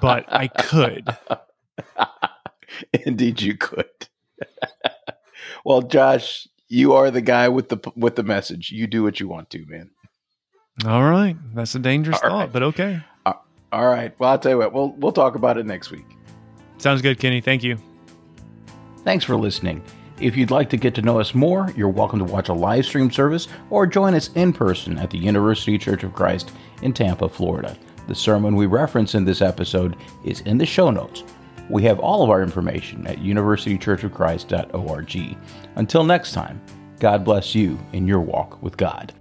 but 0.00 0.24
I 0.28 0.48
could. 0.48 1.08
Indeed, 3.04 3.42
you 3.42 3.56
could. 3.56 3.86
Well, 5.64 5.82
Josh, 5.82 6.46
you 6.68 6.92
are 6.92 7.10
the 7.10 7.20
guy 7.20 7.48
with 7.48 7.68
the 7.68 7.78
with 7.96 8.16
the 8.16 8.22
message. 8.22 8.70
You 8.72 8.86
do 8.86 9.02
what 9.02 9.20
you 9.20 9.28
want 9.28 9.50
to, 9.50 9.64
man. 9.66 9.90
All 10.86 11.04
right, 11.04 11.36
that's 11.54 11.74
a 11.74 11.78
dangerous 11.78 12.18
All 12.22 12.30
thought, 12.30 12.38
right. 12.38 12.52
but 12.52 12.62
okay. 12.62 13.00
Uh, 13.26 13.34
all 13.72 13.88
right. 13.88 14.18
Well, 14.18 14.30
I'll 14.30 14.38
tell 14.38 14.52
you 14.52 14.58
what. 14.58 14.72
We'll 14.72 14.92
we'll 14.92 15.12
talk 15.12 15.34
about 15.34 15.58
it 15.58 15.66
next 15.66 15.90
week. 15.90 16.06
Sounds 16.78 17.02
good, 17.02 17.18
Kenny. 17.18 17.40
Thank 17.40 17.62
you. 17.62 17.76
Thanks 19.04 19.24
for 19.24 19.36
listening. 19.36 19.82
If 20.20 20.36
you'd 20.36 20.50
like 20.50 20.68
to 20.70 20.76
get 20.76 20.94
to 20.96 21.02
know 21.02 21.18
us 21.18 21.34
more, 21.34 21.72
you're 21.76 21.88
welcome 21.88 22.18
to 22.18 22.24
watch 22.26 22.50
a 22.50 22.52
live 22.54 22.84
stream 22.84 23.10
service 23.10 23.48
or 23.70 23.86
join 23.86 24.14
us 24.14 24.30
in 24.34 24.52
person 24.52 24.98
at 24.98 25.10
the 25.10 25.18
University 25.18 25.78
Church 25.78 26.04
of 26.04 26.12
Christ 26.12 26.52
in 26.82 26.92
Tampa, 26.92 27.28
Florida. 27.28 27.76
The 28.06 28.14
sermon 28.14 28.54
we 28.56 28.66
reference 28.66 29.14
in 29.14 29.24
this 29.24 29.40
episode 29.40 29.96
is 30.24 30.40
in 30.42 30.58
the 30.58 30.66
show 30.66 30.90
notes. 30.90 31.24
We 31.70 31.84
have 31.84 32.00
all 32.00 32.24
of 32.24 32.30
our 32.30 32.42
information 32.42 33.06
at 33.06 33.18
universitychurchofchrist.org. 33.18 35.36
Until 35.76 36.04
next 36.04 36.32
time, 36.32 36.60
God 36.98 37.24
bless 37.24 37.54
you 37.54 37.78
in 37.92 38.06
your 38.06 38.20
walk 38.20 38.62
with 38.62 38.76
God. 38.76 39.14